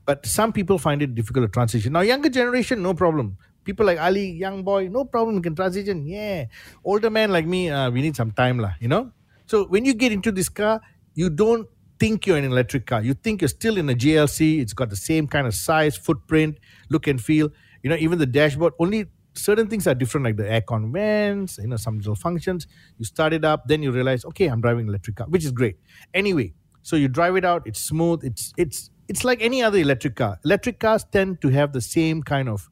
But 0.06 0.26
some 0.26 0.54
people 0.54 0.78
find 0.78 1.02
it 1.02 1.16
difficult 1.16 1.46
to 1.46 1.50
transition. 1.50 1.94
Now, 1.94 2.02
younger 2.02 2.30
generation, 2.30 2.82
no 2.82 2.94
problem. 2.94 3.38
People 3.64 3.86
like 3.86 4.00
Ali, 4.00 4.32
young 4.32 4.64
boy, 4.64 4.88
no 4.88 5.04
problem, 5.04 5.42
can 5.42 5.56
transition. 5.56 6.06
Yeah. 6.06 6.46
Older 6.84 7.10
man 7.10 7.32
like 7.32 7.46
me, 7.46 7.70
uh, 7.70 7.90
we 7.92 8.02
need 8.02 8.16
some 8.16 8.32
time, 8.32 8.60
lah, 8.60 8.74
you 8.80 8.88
know. 8.88 9.12
So 9.46 9.66
when 9.66 9.86
you 9.86 9.94
get 9.94 10.12
into 10.12 10.32
this 10.32 10.50
car, 10.50 10.82
you 11.16 11.30
don't 11.30 11.68
think 12.00 12.28
you're 12.28 12.38
in 12.38 12.46
an 12.46 12.52
electric 12.52 12.86
car. 12.86 13.02
You 13.02 13.14
think 13.14 13.42
you're 13.42 13.50
still 13.50 13.78
in 13.78 13.90
a 13.90 13.94
GLC. 13.94 14.62
It's 14.62 14.74
got 14.74 14.90
the 14.90 14.96
same 14.96 15.28
kind 15.28 15.48
of 15.48 15.54
size, 15.54 15.98
footprint, 15.98 16.60
look 16.90 17.08
and 17.08 17.20
feel. 17.20 17.50
You 17.84 17.90
know, 17.90 17.98
even 17.98 18.20
the 18.20 18.26
dashboard. 18.26 18.74
Only 18.80 19.08
certain 19.38 19.68
things 19.68 19.88
are 19.88 19.96
different, 19.96 20.26
like 20.26 20.38
the 20.38 20.44
aircon 20.44 20.92
vents. 20.92 21.58
You 21.58 21.68
know, 21.68 21.78
some 21.78 21.98
little 21.98 22.16
functions. 22.16 22.68
You 22.98 23.06
start 23.06 23.34
it 23.34 23.46
up, 23.46 23.68
then 23.68 23.84
you 23.84 23.92
realize, 23.92 24.26
okay, 24.26 24.48
I'm 24.48 24.62
driving 24.62 24.84
an 24.84 24.90
electric 24.90 25.18
car, 25.18 25.28
which 25.28 25.46
is 25.46 25.52
great. 25.52 25.78
Anyway, 26.14 26.54
so 26.82 26.96
you 26.96 27.08
drive 27.08 27.36
it 27.36 27.46
out. 27.46 27.64
It's 27.66 27.80
smooth. 27.80 28.24
It's 28.24 28.54
it's 28.58 28.92
it's 29.08 29.24
like 29.24 29.42
any 29.42 29.62
other 29.64 29.78
electric 29.78 30.16
car. 30.16 30.40
Electric 30.46 30.80
cars 30.80 31.06
tend 31.12 31.42
to 31.42 31.50
have 31.50 31.74
the 31.74 31.82
same 31.82 32.24
kind 32.24 32.50
of 32.50 32.70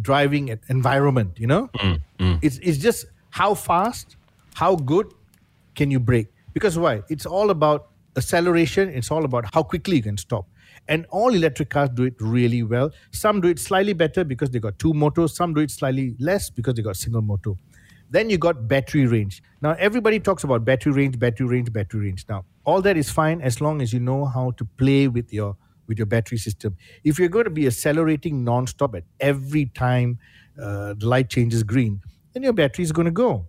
driving 0.00 0.56
environment. 0.68 1.38
You 1.38 1.46
know, 1.46 1.68
mm, 1.74 2.00
mm. 2.18 2.38
it's 2.42 2.58
it's 2.58 2.78
just 2.78 3.06
how 3.30 3.54
fast, 3.54 4.16
how 4.54 4.76
good 4.76 5.12
can 5.74 5.90
you 5.90 6.00
brake? 6.00 6.28
Because 6.52 6.78
why? 6.78 7.02
It's 7.08 7.26
all 7.26 7.50
about 7.50 7.88
acceleration. 8.16 8.88
It's 8.88 9.10
all 9.10 9.24
about 9.24 9.52
how 9.52 9.62
quickly 9.62 9.96
you 9.96 10.02
can 10.02 10.16
stop. 10.16 10.46
And 10.88 11.06
all 11.10 11.34
electric 11.34 11.70
cars 11.70 11.88
do 11.90 12.04
it 12.04 12.14
really 12.20 12.62
well. 12.62 12.90
Some 13.10 13.40
do 13.40 13.48
it 13.48 13.58
slightly 13.58 13.94
better 13.94 14.22
because 14.22 14.50
they 14.50 14.58
got 14.58 14.78
two 14.78 14.92
motors. 14.92 15.34
Some 15.34 15.54
do 15.54 15.60
it 15.60 15.70
slightly 15.70 16.14
less 16.18 16.50
because 16.50 16.74
they 16.74 16.82
got 16.82 16.96
single 16.96 17.22
motor. 17.22 17.52
Then 18.10 18.28
you 18.30 18.38
got 18.38 18.68
battery 18.68 19.06
range. 19.06 19.42
Now 19.62 19.74
everybody 19.78 20.20
talks 20.20 20.44
about 20.44 20.64
battery 20.64 20.92
range, 20.92 21.18
battery 21.18 21.46
range, 21.46 21.72
battery 21.72 22.00
range. 22.06 22.26
Now 22.28 22.44
all 22.64 22.82
that 22.82 22.96
is 22.96 23.10
fine 23.10 23.40
as 23.40 23.60
long 23.60 23.80
as 23.82 23.92
you 23.92 24.00
know 24.00 24.26
how 24.26 24.50
to 24.52 24.64
play 24.76 25.08
with 25.08 25.32
your 25.32 25.56
with 25.86 25.98
your 25.98 26.06
battery 26.06 26.38
system. 26.38 26.76
If 27.02 27.18
you're 27.18 27.28
going 27.28 27.44
to 27.44 27.50
be 27.50 27.66
accelerating 27.66 28.44
non-stop 28.44 28.94
at 28.94 29.04
every 29.20 29.66
time 29.66 30.18
uh, 30.60 30.94
the 30.94 31.06
light 31.06 31.28
changes 31.28 31.62
green, 31.62 32.00
then 32.32 32.42
your 32.42 32.52
battery 32.52 32.84
is 32.84 32.92
going 32.92 33.06
to 33.06 33.10
go. 33.10 33.46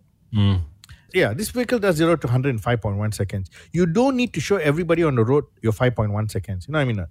Yeah, 1.15 1.33
this 1.33 1.49
vehicle 1.49 1.79
does 1.79 1.95
0 1.95 2.17
to 2.17 2.27
100 2.27 2.49
in 2.49 2.59
5.1 2.59 3.13
seconds. 3.13 3.49
You 3.71 3.85
don't 3.85 4.17
need 4.17 4.33
to 4.33 4.41
show 4.41 4.57
everybody 4.57 5.01
on 5.01 5.15
the 5.15 5.23
road 5.23 5.45
your 5.61 5.71
5.1 5.71 6.29
seconds. 6.29 6.67
You 6.67 6.73
know 6.73 6.85
what 6.85 6.89
I 6.89 6.93
mean? 6.93 7.07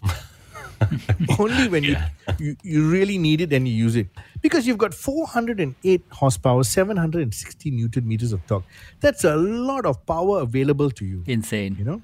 Only 1.38 1.68
when 1.68 1.84
you, 1.84 1.96
you 2.38 2.54
you 2.62 2.90
really 2.90 3.16
need 3.16 3.40
it 3.40 3.50
and 3.54 3.66
you 3.66 3.72
use 3.72 3.96
it. 3.96 4.08
Because 4.42 4.66
you've 4.66 4.76
got 4.76 4.92
408 4.92 6.02
horsepower, 6.10 6.64
760 6.64 7.70
newton 7.70 8.06
meters 8.06 8.34
of 8.34 8.46
torque. 8.46 8.64
That's 9.00 9.24
a 9.24 9.36
lot 9.36 9.86
of 9.86 10.04
power 10.04 10.40
available 10.40 10.90
to 10.90 11.06
you. 11.06 11.24
Insane. 11.26 11.76
You 11.78 11.84
know? 11.86 12.02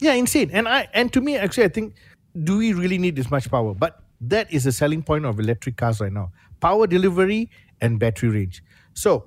Yeah, 0.00 0.12
insane. 0.12 0.50
And 0.52 0.68
I 0.68 0.88
and 0.92 1.10
to 1.14 1.22
me, 1.22 1.38
actually, 1.38 1.64
I 1.64 1.68
think, 1.68 1.94
do 2.44 2.58
we 2.58 2.74
really 2.74 2.98
need 2.98 3.16
this 3.16 3.30
much 3.30 3.50
power? 3.50 3.72
But 3.72 4.02
that 4.20 4.52
is 4.52 4.64
the 4.64 4.72
selling 4.72 5.02
point 5.02 5.24
of 5.24 5.40
electric 5.40 5.78
cars 5.78 6.02
right 6.02 6.12
now: 6.12 6.32
power 6.60 6.86
delivery 6.86 7.48
and 7.80 7.98
battery 7.98 8.28
range. 8.28 8.62
So, 8.92 9.24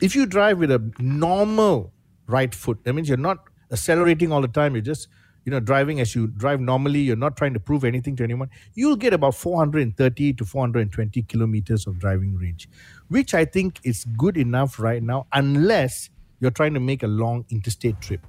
if 0.00 0.14
you 0.14 0.26
drive 0.26 0.58
with 0.58 0.70
a 0.70 0.92
normal 0.98 1.92
right 2.26 2.54
foot, 2.54 2.78
that 2.84 2.92
means 2.94 3.08
you're 3.08 3.18
not 3.18 3.44
accelerating 3.70 4.32
all 4.32 4.40
the 4.40 4.48
time. 4.48 4.74
You're 4.74 4.82
just 4.82 5.08
you 5.44 5.50
know 5.50 5.60
driving 5.60 6.00
as 6.00 6.14
you 6.14 6.26
drive 6.26 6.60
normally. 6.60 7.00
You're 7.00 7.16
not 7.16 7.36
trying 7.36 7.54
to 7.54 7.60
prove 7.60 7.84
anything 7.84 8.16
to 8.16 8.24
anyone. 8.24 8.50
You'll 8.74 8.96
get 8.96 9.12
about 9.12 9.34
430 9.34 10.32
to 10.34 10.44
420 10.44 11.22
kilometers 11.22 11.86
of 11.86 11.98
driving 11.98 12.36
range, 12.36 12.68
which 13.08 13.34
I 13.34 13.44
think 13.44 13.80
is 13.84 14.04
good 14.16 14.36
enough 14.36 14.78
right 14.78 15.02
now, 15.02 15.26
unless 15.32 16.10
you're 16.40 16.50
trying 16.50 16.74
to 16.74 16.80
make 16.80 17.02
a 17.02 17.06
long 17.06 17.44
interstate 17.50 18.00
trip. 18.00 18.26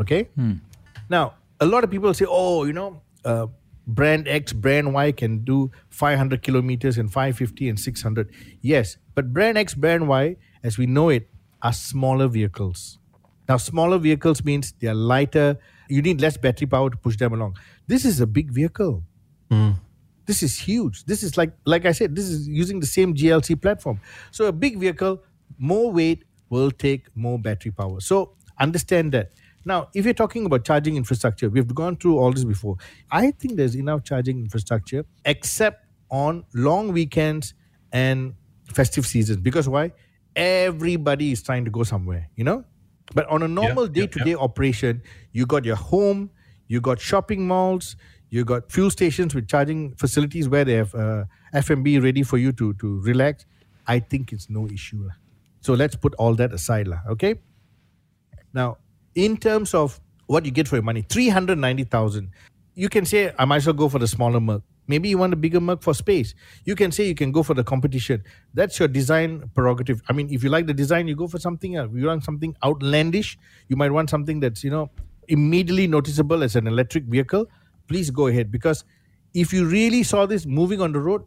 Okay. 0.00 0.28
Now, 1.08 1.34
a 1.60 1.66
lot 1.66 1.84
of 1.84 1.90
people 1.90 2.12
say, 2.14 2.26
oh, 2.28 2.64
you 2.64 2.72
know, 2.72 3.00
uh, 3.24 3.46
brand 3.86 4.28
X, 4.28 4.52
brand 4.52 4.92
Y 4.92 5.12
can 5.12 5.44
do 5.44 5.70
500 5.90 6.42
kilometers 6.42 6.98
and 6.98 7.12
550 7.12 7.68
and 7.68 7.78
600. 7.78 8.30
Yes, 8.60 8.96
but 9.14 9.32
brand 9.32 9.58
X, 9.58 9.74
brand 9.74 10.08
Y, 10.08 10.36
as 10.62 10.78
we 10.78 10.86
know 10.86 11.08
it, 11.08 11.28
are 11.62 11.72
smaller 11.72 12.28
vehicles. 12.28 12.98
Now, 13.48 13.56
smaller 13.56 13.98
vehicles 13.98 14.44
means 14.44 14.72
they 14.80 14.88
are 14.88 14.94
lighter. 14.94 15.58
You 15.88 16.02
need 16.02 16.20
less 16.20 16.36
battery 16.36 16.66
power 16.66 16.90
to 16.90 16.96
push 16.96 17.16
them 17.16 17.32
along. 17.32 17.56
This 17.86 18.04
is 18.04 18.20
a 18.20 18.26
big 18.26 18.50
vehicle. 18.50 19.02
Hmm. 19.50 19.72
This 20.26 20.42
is 20.42 20.58
huge. 20.58 21.04
This 21.04 21.22
is 21.22 21.36
like, 21.36 21.52
like 21.66 21.84
I 21.84 21.92
said, 21.92 22.14
this 22.14 22.26
is 22.26 22.48
using 22.48 22.80
the 22.80 22.86
same 22.86 23.14
GLC 23.14 23.60
platform. 23.60 24.00
So 24.30 24.46
a 24.46 24.52
big 24.52 24.78
vehicle, 24.78 25.22
more 25.58 25.90
weight 25.92 26.24
will 26.48 26.70
take 26.70 27.06
more 27.16 27.38
battery 27.38 27.72
power. 27.72 28.00
So 28.00 28.34
understand 28.58 29.12
that. 29.12 29.32
Now, 29.64 29.88
if 29.94 30.04
you're 30.04 30.14
talking 30.14 30.46
about 30.46 30.64
charging 30.64 30.96
infrastructure, 30.96 31.48
we've 31.48 31.72
gone 31.74 31.96
through 31.96 32.18
all 32.18 32.32
this 32.32 32.44
before. 32.44 32.76
I 33.10 33.30
think 33.30 33.56
there's 33.56 33.76
enough 33.76 34.02
charging 34.04 34.38
infrastructure, 34.38 35.04
except 35.24 35.86
on 36.10 36.44
long 36.54 36.92
weekends 36.92 37.54
and 37.92 38.34
festive 38.72 39.06
seasons. 39.06 39.38
Because 39.38 39.68
why? 39.68 39.92
Everybody 40.36 41.32
is 41.32 41.42
trying 41.42 41.64
to 41.64 41.70
go 41.70 41.82
somewhere, 41.82 42.28
you 42.36 42.44
know? 42.44 42.64
But 43.14 43.26
on 43.28 43.42
a 43.42 43.48
normal 43.48 43.86
day 43.88 44.06
to 44.06 44.24
day 44.24 44.34
operation, 44.34 45.02
you 45.32 45.46
got 45.46 45.64
your 45.64 45.76
home, 45.76 46.30
you 46.68 46.80
got 46.80 47.00
shopping 47.00 47.46
malls, 47.46 47.96
you 48.30 48.44
got 48.44 48.72
fuel 48.72 48.90
stations 48.90 49.34
with 49.34 49.48
charging 49.48 49.94
facilities 49.96 50.48
where 50.48 50.64
they 50.64 50.74
have 50.74 50.94
uh, 50.94 51.24
F&B 51.52 51.98
ready 51.98 52.22
for 52.22 52.38
you 52.38 52.52
to, 52.52 52.72
to 52.74 53.00
relax. 53.00 53.44
I 53.86 53.98
think 53.98 54.32
it's 54.32 54.48
no 54.48 54.66
issue. 54.68 55.10
So 55.60 55.74
let's 55.74 55.94
put 55.94 56.14
all 56.14 56.34
that 56.36 56.52
aside, 56.52 56.88
okay? 57.10 57.40
Now, 58.54 58.78
in 59.14 59.36
terms 59.36 59.74
of 59.74 60.00
what 60.32 60.44
you 60.44 60.50
get 60.50 60.66
for 60.66 60.76
your 60.76 60.82
money, 60.82 61.02
390,000. 61.02 62.30
You 62.74 62.88
can 62.88 63.04
say, 63.04 63.32
I 63.38 63.44
might 63.44 63.56
as 63.56 63.66
well 63.66 63.74
go 63.74 63.88
for 63.88 63.98
the 63.98 64.08
smaller 64.08 64.40
Merc. 64.40 64.62
Maybe 64.88 65.08
you 65.08 65.18
want 65.18 65.32
a 65.32 65.36
bigger 65.36 65.60
mug 65.60 65.82
for 65.82 65.94
space. 65.94 66.34
You 66.64 66.74
can 66.74 66.90
say 66.90 67.06
you 67.06 67.14
can 67.14 67.32
go 67.32 67.42
for 67.42 67.54
the 67.54 67.64
competition. 67.64 68.24
That's 68.54 68.78
your 68.78 68.88
design 68.88 69.50
prerogative. 69.54 70.02
I 70.08 70.12
mean, 70.12 70.28
if 70.30 70.42
you 70.42 70.50
like 70.50 70.66
the 70.66 70.74
design, 70.74 71.08
you 71.08 71.14
go 71.14 71.28
for 71.28 71.38
something 71.38 71.76
else. 71.76 71.90
If 71.92 72.00
you 72.00 72.06
want 72.06 72.24
something 72.24 72.56
outlandish, 72.64 73.38
you 73.68 73.76
might 73.76 73.90
want 73.90 74.10
something 74.10 74.40
that's, 74.40 74.64
you 74.64 74.70
know, 74.70 74.90
immediately 75.28 75.86
noticeable 75.86 76.42
as 76.42 76.56
an 76.56 76.66
electric 76.66 77.04
vehicle. 77.04 77.46
Please 77.86 78.10
go 78.10 78.26
ahead. 78.26 78.50
Because 78.50 78.84
if 79.34 79.52
you 79.52 79.66
really 79.66 80.02
saw 80.02 80.26
this 80.26 80.46
moving 80.46 80.80
on 80.80 80.92
the 80.92 81.00
road, 81.00 81.22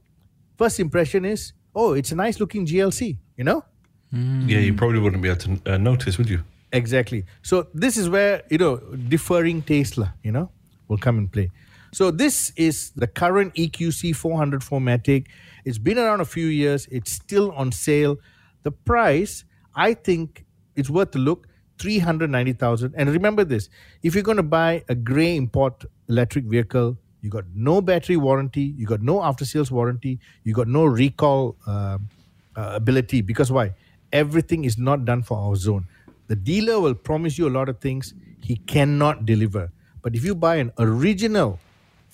first 0.58 0.80
impression 0.80 1.24
is, 1.24 1.54
oh, 1.74 1.94
it's 1.94 2.12
a 2.12 2.16
nice 2.16 2.40
looking 2.40 2.66
GLC, 2.66 3.18
you 3.38 3.44
know? 3.44 3.64
Yeah, 4.12 4.60
you 4.60 4.74
probably 4.74 5.00
wouldn't 5.00 5.22
be 5.22 5.30
able 5.30 5.40
to 5.40 5.74
uh, 5.74 5.78
notice, 5.78 6.18
would 6.18 6.30
you? 6.30 6.44
Exactly. 6.72 7.26
So 7.42 7.68
this 7.74 7.98
is 7.98 8.10
where 8.10 8.44
you 8.50 8.58
know 8.58 8.78
differing 8.78 9.62
Tesla, 9.62 10.14
you 10.24 10.32
know, 10.32 10.52
will 10.88 10.98
come 10.98 11.18
in 11.18 11.28
play. 11.28 11.52
So 11.96 12.12
this 12.12 12.52
is 12.58 12.92
the 12.98 13.08
current 13.08 13.54
EQC 13.54 14.18
400 14.18 14.60
Matic. 14.60 15.28
It's 15.64 15.78
been 15.78 15.98
around 15.98 16.20
a 16.20 16.26
few 16.26 16.48
years. 16.48 16.90
It's 16.92 17.14
still 17.14 17.54
on 17.54 17.72
sale. 17.72 18.18
The 18.64 18.72
price, 18.72 19.46
I 19.78 19.94
think, 19.94 20.44
it's 20.76 20.90
worth 20.90 21.16
a 21.16 21.20
look. 21.20 21.48
Three 21.80 22.00
hundred 22.00 22.32
ninety 22.32 22.52
thousand. 22.52 22.96
And 22.98 23.10
remember 23.10 23.46
this: 23.46 23.70
if 24.04 24.14
you're 24.14 24.28
going 24.28 24.36
to 24.36 24.44
buy 24.44 24.84
a 24.90 24.96
grey 24.96 25.38
import 25.38 25.86
electric 26.10 26.44
vehicle, 26.44 26.98
you 27.22 27.30
got 27.30 27.46
no 27.56 27.80
battery 27.80 28.18
warranty, 28.18 28.74
you 28.78 28.86
got 28.86 29.02
no 29.02 29.24
after 29.24 29.46
sales 29.46 29.72
warranty, 29.72 30.20
you 30.44 30.54
got 30.54 30.68
no 30.68 30.84
recall 30.84 31.56
um, 31.66 32.10
uh, 32.58 32.72
ability. 32.76 33.22
Because 33.22 33.54
why? 33.54 33.74
Everything 34.12 34.66
is 34.66 34.78
not 34.78 35.06
done 35.06 35.24
for 35.24 35.38
our 35.38 35.56
zone. 35.56 35.86
The 36.28 36.36
dealer 36.36 36.82
will 36.82 36.96
promise 36.96 37.38
you 37.38 37.48
a 37.48 37.56
lot 37.58 37.70
of 37.70 37.80
things 37.80 38.14
he 38.44 38.58
cannot 38.58 39.26
deliver. 39.26 39.72
But 40.02 40.14
if 40.14 40.26
you 40.26 40.36
buy 40.36 40.58
an 40.58 40.74
original 40.78 41.62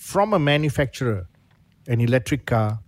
from 0.02 0.34
a 0.34 0.40
manufacturer, 0.40 1.28
an 1.88 2.02
electric 2.02 2.48
car, 2.48 2.80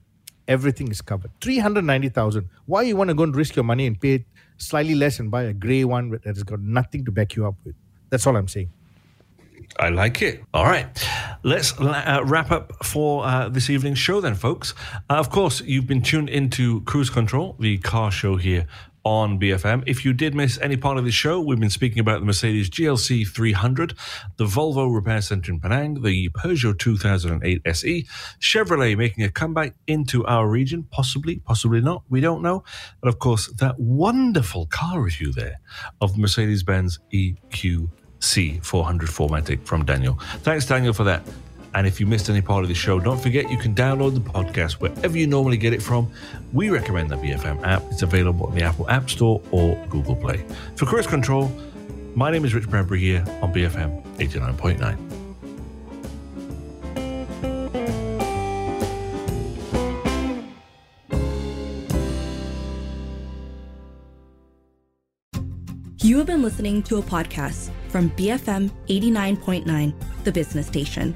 everything 0.47 0.89
is 0.89 0.99
covered. 0.99 1.29
390,000. 1.41 2.49
Why 2.65 2.81
you 2.81 2.95
want 2.95 3.09
to 3.09 3.13
go 3.13 3.21
and 3.21 3.35
risk 3.35 3.55
your 3.55 3.63
money 3.63 3.85
and 3.85 4.01
pay 4.01 4.25
slightly 4.57 4.95
less 4.95 5.19
and 5.19 5.29
buy 5.29 5.43
a 5.43 5.53
grey 5.53 5.83
one 5.83 6.09
that 6.09 6.25
has 6.25 6.41
got 6.41 6.59
nothing 6.59 7.05
to 7.05 7.11
back 7.11 7.35
you 7.35 7.45
up 7.45 7.53
with? 7.63 7.75
That's 8.09 8.25
all 8.25 8.35
I'm 8.35 8.47
saying. 8.47 8.71
I 9.79 9.89
like 9.89 10.23
it. 10.23 10.43
All 10.55 10.65
right. 10.65 10.87
Let's 11.43 11.79
uh, 11.79 12.23
wrap 12.25 12.51
up 12.51 12.83
for 12.83 13.23
uh, 13.25 13.47
this 13.47 13.69
evening's 13.69 13.99
show, 13.99 14.19
then, 14.19 14.33
folks. 14.33 14.73
Uh, 15.07 15.13
of 15.13 15.29
course, 15.29 15.61
you've 15.61 15.87
been 15.87 16.01
tuned 16.01 16.29
into 16.29 16.81
Cruise 16.81 17.11
Control, 17.11 17.55
the 17.59 17.77
car 17.77 18.09
show 18.09 18.37
here 18.37 18.65
on 19.03 19.39
BFM. 19.39 19.83
If 19.85 20.05
you 20.05 20.13
did 20.13 20.33
miss 20.33 20.57
any 20.59 20.77
part 20.77 20.97
of 20.97 21.05
the 21.05 21.11
show, 21.11 21.39
we've 21.41 21.59
been 21.59 21.69
speaking 21.69 21.99
about 21.99 22.19
the 22.19 22.25
Mercedes 22.25 22.69
GLC 22.69 23.27
300, 23.27 23.93
the 24.37 24.45
Volvo 24.45 24.93
Repair 24.93 25.21
Centre 25.21 25.51
in 25.51 25.59
Penang, 25.59 26.01
the 26.01 26.29
Peugeot 26.29 26.79
2008 26.79 27.61
SE, 27.65 28.07
Chevrolet 28.39 28.97
making 28.97 29.23
a 29.23 29.29
comeback 29.29 29.75
into 29.87 30.25
our 30.25 30.47
region, 30.47 30.83
possibly, 30.91 31.39
possibly 31.39 31.81
not, 31.81 32.03
we 32.09 32.21
don't 32.21 32.41
know. 32.41 32.63
And 33.01 33.09
of 33.09 33.19
course, 33.19 33.47
that 33.53 33.79
wonderful 33.79 34.67
car 34.67 35.01
review 35.01 35.33
there 35.33 35.59
of 35.99 36.13
the 36.13 36.19
Mercedes 36.19 36.63
Benz 36.63 36.99
EQC 37.11 38.63
400 38.63 39.09
4MATIC 39.09 39.65
from 39.65 39.83
Daniel. 39.83 40.17
Thanks, 40.39 40.65
Daniel, 40.65 40.93
for 40.93 41.03
that. 41.03 41.23
And 41.75 41.87
if 41.87 41.99
you 41.99 42.05
missed 42.05 42.29
any 42.29 42.41
part 42.41 42.63
of 42.63 42.69
the 42.69 42.75
show, 42.75 42.99
don't 42.99 43.19
forget 43.19 43.49
you 43.49 43.57
can 43.57 43.73
download 43.73 44.13
the 44.13 44.19
podcast 44.19 44.73
wherever 44.73 45.17
you 45.17 45.25
normally 45.25 45.57
get 45.57 45.73
it 45.73 45.81
from. 45.81 46.11
We 46.51 46.69
recommend 46.69 47.09
the 47.09 47.15
BFM 47.15 47.65
app. 47.65 47.83
It's 47.89 48.03
available 48.03 48.47
in 48.49 48.55
the 48.55 48.63
Apple 48.63 48.89
App 48.89 49.09
Store 49.09 49.41
or 49.51 49.75
Google 49.89 50.15
Play. 50.15 50.45
For 50.75 50.85
Cruise 50.85 51.07
Control, 51.07 51.51
my 52.15 52.29
name 52.29 52.45
is 52.45 52.53
Rich 52.53 52.69
Bradbury 52.69 52.99
here 52.99 53.25
on 53.41 53.51
BFM 53.51 54.03
89.9. 54.17 55.13
You 66.03 66.17
have 66.17 66.27
been 66.27 66.43
listening 66.43 66.83
to 66.83 66.97
a 66.97 67.01
podcast 67.01 67.71
from 67.87 68.09
BFM 68.11 68.69
89.9, 68.89 69.93
the 70.25 70.31
business 70.33 70.67
station. 70.67 71.15